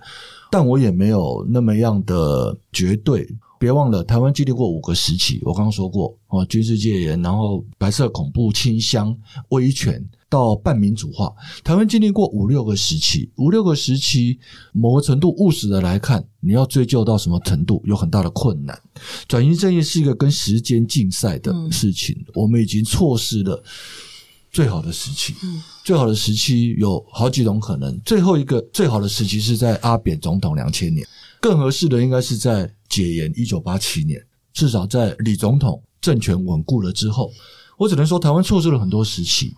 [0.49, 3.27] 但我也没有那么样的绝对。
[3.59, 9.15] 别忘了，台湾经历过五个时期，我刚刚说过哦，军事戒严，然后白色恐怖、清乡、
[9.49, 11.33] 威权到半民主化，
[11.63, 13.29] 台湾经历过五六个时期。
[13.37, 14.37] 五六个时期，
[14.73, 18.79] 某个程度务实的来看，你要追究到什么程度，有很大的困难。
[19.27, 23.63] 转型正义是一个跟时间竞赛的事情，嗯、我们已经错失了
[24.51, 25.33] 最好的时期。
[25.43, 31.07] 嗯、最好的时期有好几种可能，最后一个最好的时期是在阿扁总统两千年。
[31.39, 34.21] 更合适的应该是在解严一九八七年，
[34.53, 37.31] 至少在李总统政权稳固了之后，
[37.77, 39.53] 我只能说台湾错失了很多时期。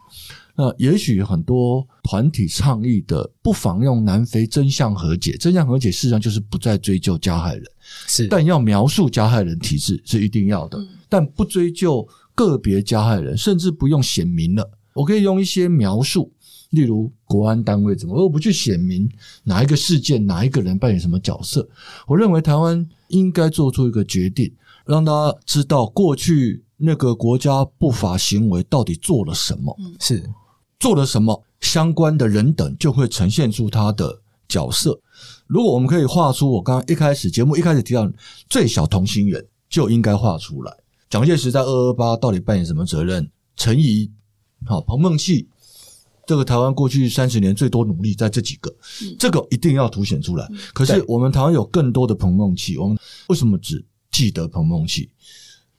[0.56, 5.38] 那也许很多团体倡议的，不妨用南非真相和解。
[5.38, 7.64] 真相和解事实上就是不再追究加害人，
[8.08, 10.78] 是，但要描述加害人体制是一定要的，
[11.08, 12.06] 但不追究
[12.36, 16.30] 个别加害人，甚至不用显明了，我可以用一些描述。
[16.72, 19.10] 例如国安单位怎么都不去显明
[19.44, 21.68] 哪一个事件，哪一个人扮演什么角色？
[22.08, 24.54] 我认为台湾应该做出一个决定，
[24.86, 30.24] 让大家知道过去那个国家不法行为到底做了什么，是
[30.80, 35.00] 做了什么，相关的人等就会呈现出他的角色。
[35.48, 38.10] 如果我们可以画出我刚刚一开始节目一开始提到
[38.48, 40.72] 最小同心圆，就应该画出来。
[41.10, 43.28] 蒋介石在二二八到底扮演什么责任？
[43.56, 44.12] 陈仪，
[44.66, 45.48] 好，彭孟缉。
[46.30, 48.70] 这个台湾过去三十年最多努力在这几个，
[49.02, 50.48] 嗯、这个一定要凸显出来。
[50.76, 52.96] 可是我们台湾有更多的彭孟缉，我们
[53.30, 55.10] 为什么只记得彭孟缉？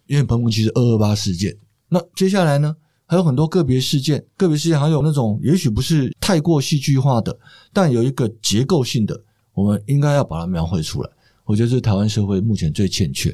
[0.09, 1.57] 因为彭孟缉是二二八事件。
[1.89, 2.75] 那接下来呢，
[3.07, 7.39] 还有很多个别事件，个别事件还有那种也许不是太过戏剧化的，
[7.73, 9.23] 但有一个结构性的，
[9.55, 11.11] 我们应该要把它描绘出来。
[11.45, 13.33] 我觉得这是台湾社会目前最欠缺。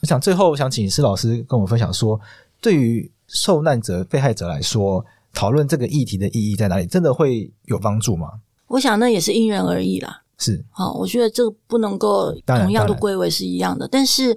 [0.00, 2.20] 我想最后我想请施老师跟我们分享说，
[2.60, 5.06] 对于受难者、被害者来说。
[5.36, 6.86] 讨论这个议题的意义在哪里？
[6.86, 8.26] 真的会有帮助吗？
[8.68, 10.22] 我想那也是因人而异啦。
[10.38, 13.88] 是，好，我觉得这个不能够同样的归为是一样的。
[13.88, 14.36] 但是，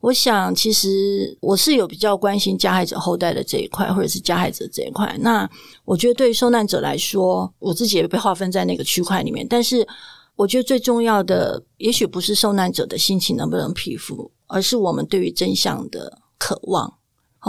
[0.00, 5.16] 我想其实我是有比较关心加害者后代的这一块，或者是加害者这一块。
[5.20, 5.48] 那
[5.84, 9.46] 我觉得对于受难者来说，我自己也被划分在那个区块里面。
[9.48, 9.86] 但是，
[10.36, 16.97] 我觉得最重要的，也许不是受难者的心情能不能平复，而是我们对于真相的渴望。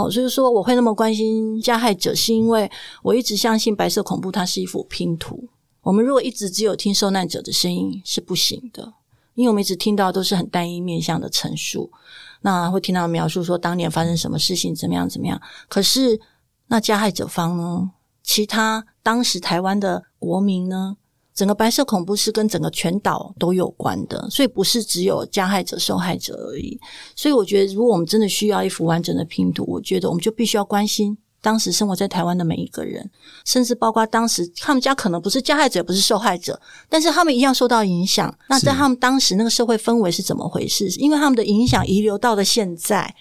[0.00, 2.70] 好，所以说我会那么关心加害者，是因为
[3.02, 5.46] 我一直相信白色恐怖它是一幅拼图。
[5.82, 8.94] 我们如果一直只有听受难者的声音是不行的，
[9.34, 11.90] 因为我们一直听到都是很单一面向的陈述，
[12.40, 15.38] 那会听到描述说当年发生什么事情，怎么样怎么样。
[15.68, 16.18] 可是
[16.68, 17.90] 那加害者方呢？
[18.22, 20.96] 其他当时台湾的国民呢？
[21.40, 26.78] 整个白色恐怖是跟整个全岛都有关的，所以不是只有加害者、受害者而已。
[27.16, 33.10] 所以我觉得，如果我们真的需要一幅完整的拼图，我觉得我们就必须要关心当时生活在台湾的每一个人，
[33.46, 36.60] 甚至包括当时他们家可能不是加害者，不是受害者，
[36.90, 38.36] 但是他们一样受到影响。
[38.50, 40.90] 那在他们当时那个社会氛围是怎么回事？
[40.98, 43.14] 因为他们的影响遗留到了现在。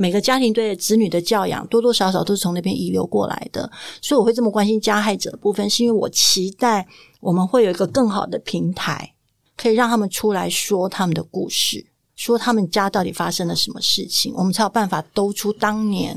[0.00, 3.68] 每个家庭对子女的教养，多多少少都是从那边遗留过来的，
[4.00, 6.86] 所以我会这么关心加害者的部分，是因为我期待
[7.20, 9.14] 我们会有一个更好的平台，
[9.56, 16.16] 可以让他们出来说他们的故事，说他们家到底发生了什么事情，我们才有办法兜出当年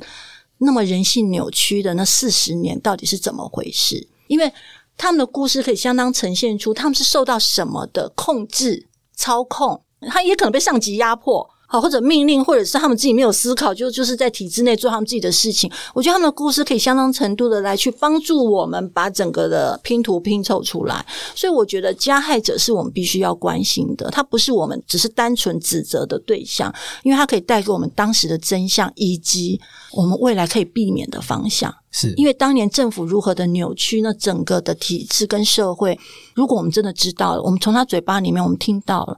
[0.57, 4.51] 那么人性扭曲的那四十年到底是怎么回事，因为
[4.95, 11.49] 他们的故事可以相当呈现出他们是受到什么的控制、操控，他也可能被上级压迫。
[11.71, 15.71] 好，或者命令，或者是他们自己没有思考，就就是在体制内做他们自己的事情。
[15.93, 21.05] 我觉得他们的故事可以相当程度的来去帮助我们把整个的拼图拼凑出来。
[21.33, 29.57] 所以我觉得加害者是我们必须要关心的，他不是我们只是单纯指责的对象，因为他可以带给我们当时的真相以及
[29.93, 31.73] 我们未来可以避免的方向。
[31.89, 35.97] 是因为当年政府如何的扭曲，那整个的体制跟社会，
[36.35, 39.17] 如果我们真的知道了，我们从他嘴巴里面我们听到了。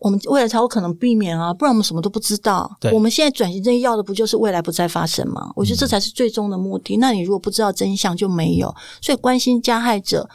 [0.00, 2.68] 我们未来才有可能避免啊，不然我们什么都不知道。
[2.92, 5.52] 我们现在转型正义要的不就是未来不再发生吗？
[5.54, 6.96] 我觉得这才是最终的目的。
[6.96, 7.00] 嗯。
[7.00, 8.74] 那你如果不知道真相，就没有。
[9.00, 10.28] 所以关心加害者。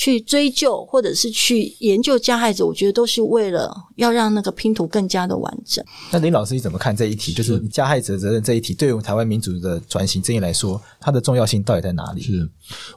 [0.00, 5.84] 去追究或者是去研究加害者，我觉得都是为了要让那个拼图更加的完整。
[6.10, 7.34] 那林老师你怎么看这一题？
[7.34, 12.22] 就是加害者责任这一题，对于我们台湾民主的转型正义来说，它的重要性到底在哪里？
[12.22, 12.50] 是，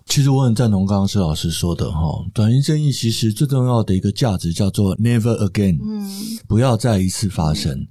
[0.06, 6.10] 其实我很赞同刚刚施老师说的哈，转型正义其实最重要的一个价值叫做 never again，嗯，
[6.48, 7.86] 不要再一次发生。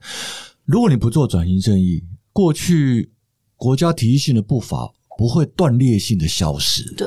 [0.65, 2.03] 如果你不做转型正义，
[2.33, 3.13] 过去
[3.57, 6.91] 国家体系性的步伐不会断裂性的消失。
[6.95, 7.07] 对。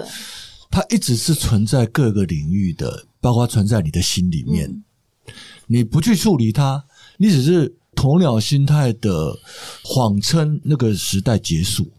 [0.76, 4.69] 它一直是存在各个领域的，包括存在你的心里面。
[4.69, 4.84] 嗯、
[5.67, 6.84] 你不去处理它，
[7.17, 9.39] 你只是鸵鸟心态的
[9.86, 11.89] 谎称那个时代结束，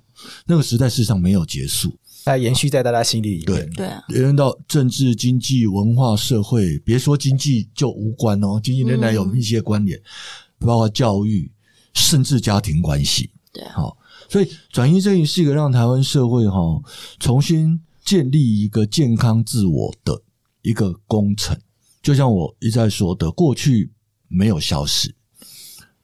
[0.44, 1.96] 那个时代事实上没有结束，
[2.26, 3.38] 它延续在大家心里。
[3.46, 11.50] 对对，延伸、到政治、经济、文化、社会，别说经济就无关哦，经济仍然有密切关联、嗯，包括教育，
[11.94, 13.30] 甚至家庭关系。
[13.54, 13.96] 对、啊，好，
[14.28, 16.78] 所以转移正义是一个让台湾社会哈
[17.18, 17.80] 重新。
[18.06, 20.22] 建立一个健康自我的
[20.62, 21.58] 一个工程，
[22.00, 23.90] 就像我一再说的，过去
[24.28, 25.12] 没有消失。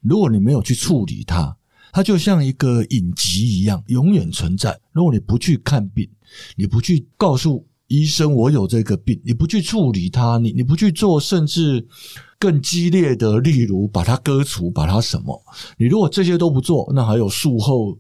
[0.01, 1.57] 如果你没有去处理它，
[1.93, 4.81] 它就像一个隐疾一样，永远存在。
[4.91, 6.11] 如果你不去看病，
[6.57, 11.87] 你不去告诉医生我有这个病，你不去处理它，你你不去做，甚至
[12.37, 15.41] 更激烈的，例如把它割除，把它什么？
[15.79, 17.97] 你如果这些都不做，那还有术后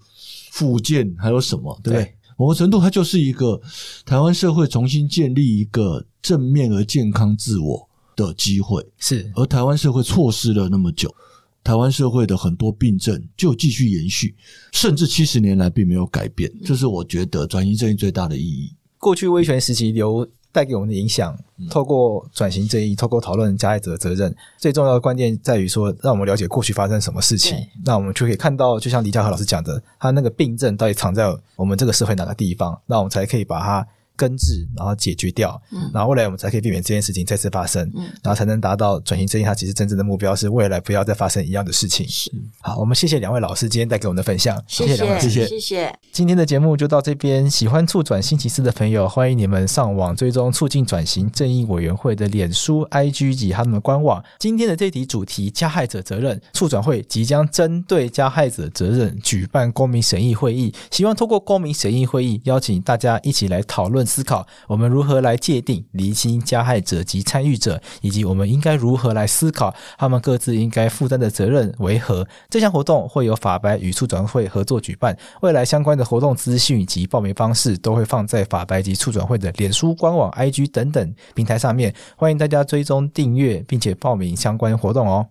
[0.50, 1.78] 复健，还有什么？
[1.84, 2.16] 对不对？
[2.42, 3.60] 对某个程度，它就是一个
[4.04, 8.84] 台湾社会重新建立一个正面而健康自我的机会。
[8.98, 11.14] 是，而台湾社会错失了那么久，
[11.62, 14.34] 台湾社会的很多病症就继续延续，
[14.72, 16.52] 甚至七十年来并没有改变。
[16.64, 18.72] 这是我觉得转型正义最大的意义。
[18.98, 20.28] 过去威权时期留。
[20.52, 21.36] 带给我们的影响，
[21.70, 33.86] 透过转型正义，透过讨论加害者的责任，最重要的关键在于说，让我们了解过去发生什么事情，那我们就可以看到，就像李嘉和老师讲的，他那个病症到底藏在我们这个社会哪个地方，那我们才可以把它。
[34.16, 39.44] 根治，然后解决掉，嗯，然后未来我们才可以避免这件事情再次发生，嗯，然后才能达到转型正义。
[39.44, 42.06] 它其实真正的目标是未来不要再发生一样的事情。
[42.08, 45.98] 是，好，我们谢谢两位老师今天带给我们的分享，谢谢两位，谢谢，谢谢。
[46.12, 54.22] 今天的节目就到这边，喜欢促转星期四的朋友，欢迎你们上网追踪促进转型正义委员会的脸书、IG 及他们的官网。
[54.38, 64.01] 今天的这题主题：加害者责任，促转会即将针对加害者责任举办公民审议会议，希望透过公民审议会议，邀请大家一起来讨论。
[64.04, 72.26] 思考，我们如何来界定、厘清加害者及参与者，以及我们应该如何来思考他们各自应该负担的责任为何。
[72.50, 85.26] 这项活动会由法白与促转会合作举办，未来相关的活动资讯及报名方式都会放在法白及促转会的脸书官网、IG 等等平台上面，欢迎大家追踪订阅并且报名相关活动哦。